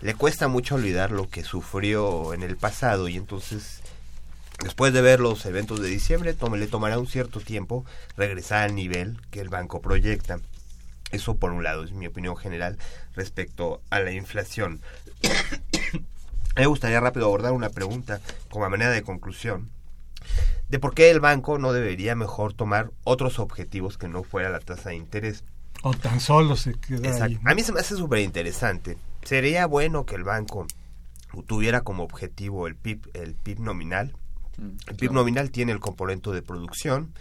[0.00, 3.82] le cuesta mucho olvidar lo que sufrió en el pasado y entonces
[4.62, 7.84] después de ver los eventos de diciembre tome, le tomará un cierto tiempo
[8.16, 10.40] regresar al nivel que el banco proyecta.
[11.10, 12.78] Eso por un lado es mi opinión general
[13.14, 14.80] respecto a la inflación.
[16.56, 18.20] Me gustaría rápido abordar una pregunta
[18.50, 19.70] como manera de conclusión
[20.68, 24.60] de por qué el banco no debería mejor tomar otros objetivos que no fuera la
[24.60, 25.44] tasa de interés.
[25.82, 27.38] O tan solo se queda Exacto.
[27.38, 27.52] ahí.
[27.52, 28.98] A mí se me hace súper interesante.
[29.22, 30.66] Sería bueno que el banco
[31.46, 34.14] tuviera como objetivo el PIB, el PIB nominal.
[34.88, 37.12] El PIB nominal tiene el componente de producción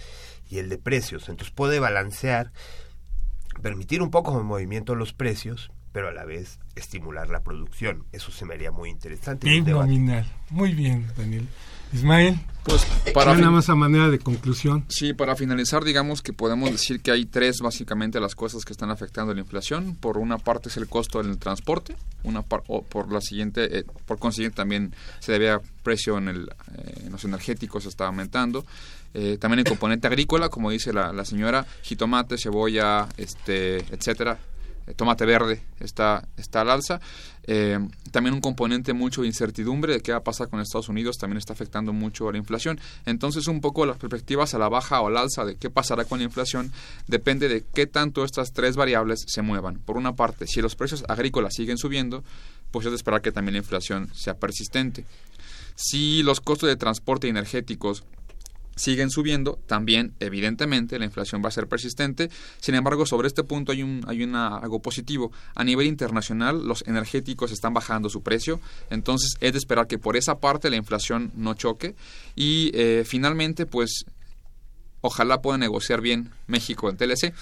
[0.49, 1.29] y el de precios.
[1.29, 2.51] Entonces puede balancear,
[3.61, 8.05] permitir un poco de movimiento en los precios, pero a la vez estimular la producción.
[8.11, 9.45] Eso se me haría muy interesante.
[9.47, 10.25] PIB nominal.
[10.49, 11.47] Muy bien, Daniel.
[11.93, 14.83] Ismael, pues para nada más a manera de conclusión.
[14.89, 18.91] Sí, para finalizar, digamos que podemos decir que hay tres básicamente las cosas que están
[18.91, 19.95] afectando la inflación.
[19.95, 23.85] Por una parte es el costo del transporte, una par o por la siguiente, eh,
[24.05, 28.65] por consiguiente también se debía precio en, el, eh, en los energéticos está aumentando.
[29.13, 34.37] Eh, también el componente agrícola, como dice la, la señora, jitomate, cebolla, este, etcétera,
[34.95, 36.99] tomate verde está, está al alza.
[37.49, 37.79] Eh,
[38.11, 41.37] también un componente mucho de incertidumbre de qué va a pasar con Estados Unidos también
[41.37, 42.79] está afectando mucho a la inflación.
[43.05, 46.19] Entonces, un poco las perspectivas a la baja o al alza de qué pasará con
[46.19, 46.71] la inflación
[47.07, 49.79] depende de qué tanto estas tres variables se muevan.
[49.79, 52.23] Por una parte, si los precios agrícolas siguen subiendo,
[52.71, 55.05] pues es de esperar que también la inflación sea persistente.
[55.75, 58.03] Si los costos de transporte energéticos
[58.77, 62.29] siguen subiendo, también evidentemente la inflación va a ser persistente.
[62.59, 65.31] Sin embargo, sobre este punto hay un hay una, algo positivo.
[65.55, 68.59] A nivel internacional, los energéticos están bajando su precio,
[68.89, 71.95] entonces es de esperar que por esa parte la inflación no choque
[72.35, 74.05] y eh, finalmente, pues
[75.01, 77.33] ojalá pueda negociar bien México en TLC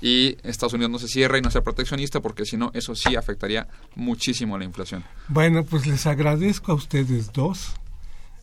[0.00, 3.16] y Estados Unidos no se cierre y no sea proteccionista porque si no eso sí
[3.16, 5.04] afectaría muchísimo a la inflación.
[5.28, 7.74] Bueno, pues les agradezco a ustedes dos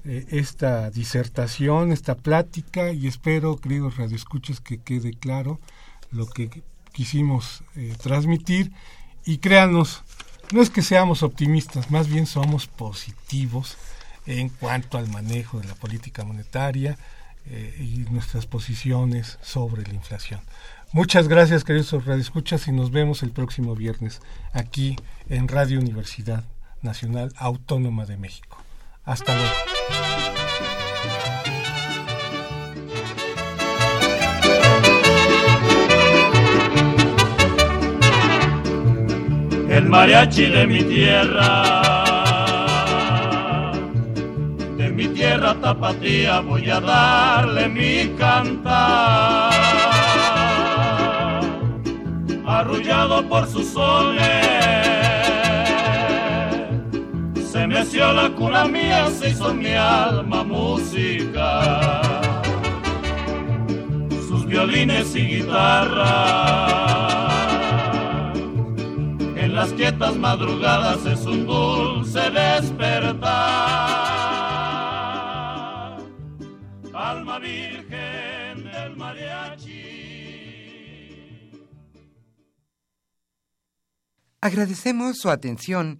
[0.06, 5.60] eh, esta disertación, esta plática y espero, queridos radioescuchas, que quede claro
[6.12, 8.72] lo que quisimos eh, transmitir
[9.26, 10.04] y créanos,
[10.52, 13.78] no es que seamos optimistas, más bien somos positivos
[14.26, 16.98] en cuanto al manejo de la política monetaria
[17.46, 20.40] eh, y nuestras posiciones sobre la inflación.
[20.92, 24.22] Muchas gracias, queridos radioescuchas, y nos vemos el próximo viernes
[24.54, 24.96] aquí
[25.30, 26.44] en Radio Universidad
[26.82, 28.69] Nacional Autónoma de México.
[29.10, 29.50] Hasta luego.
[39.72, 41.64] El mariachi de mi tierra,
[44.78, 49.54] de mi tierra tapatía voy a darle mi cantar.
[52.46, 54.99] Arrullado por sus soles
[57.70, 62.02] meció la cuna mía, se hizo mi alma música.
[64.28, 66.08] Sus violines y guitarra.
[69.36, 73.30] En las quietas madrugadas es un dulce despertar.
[76.92, 80.00] Alma virgen del mariachi.
[84.42, 86.00] Agradecemos su atención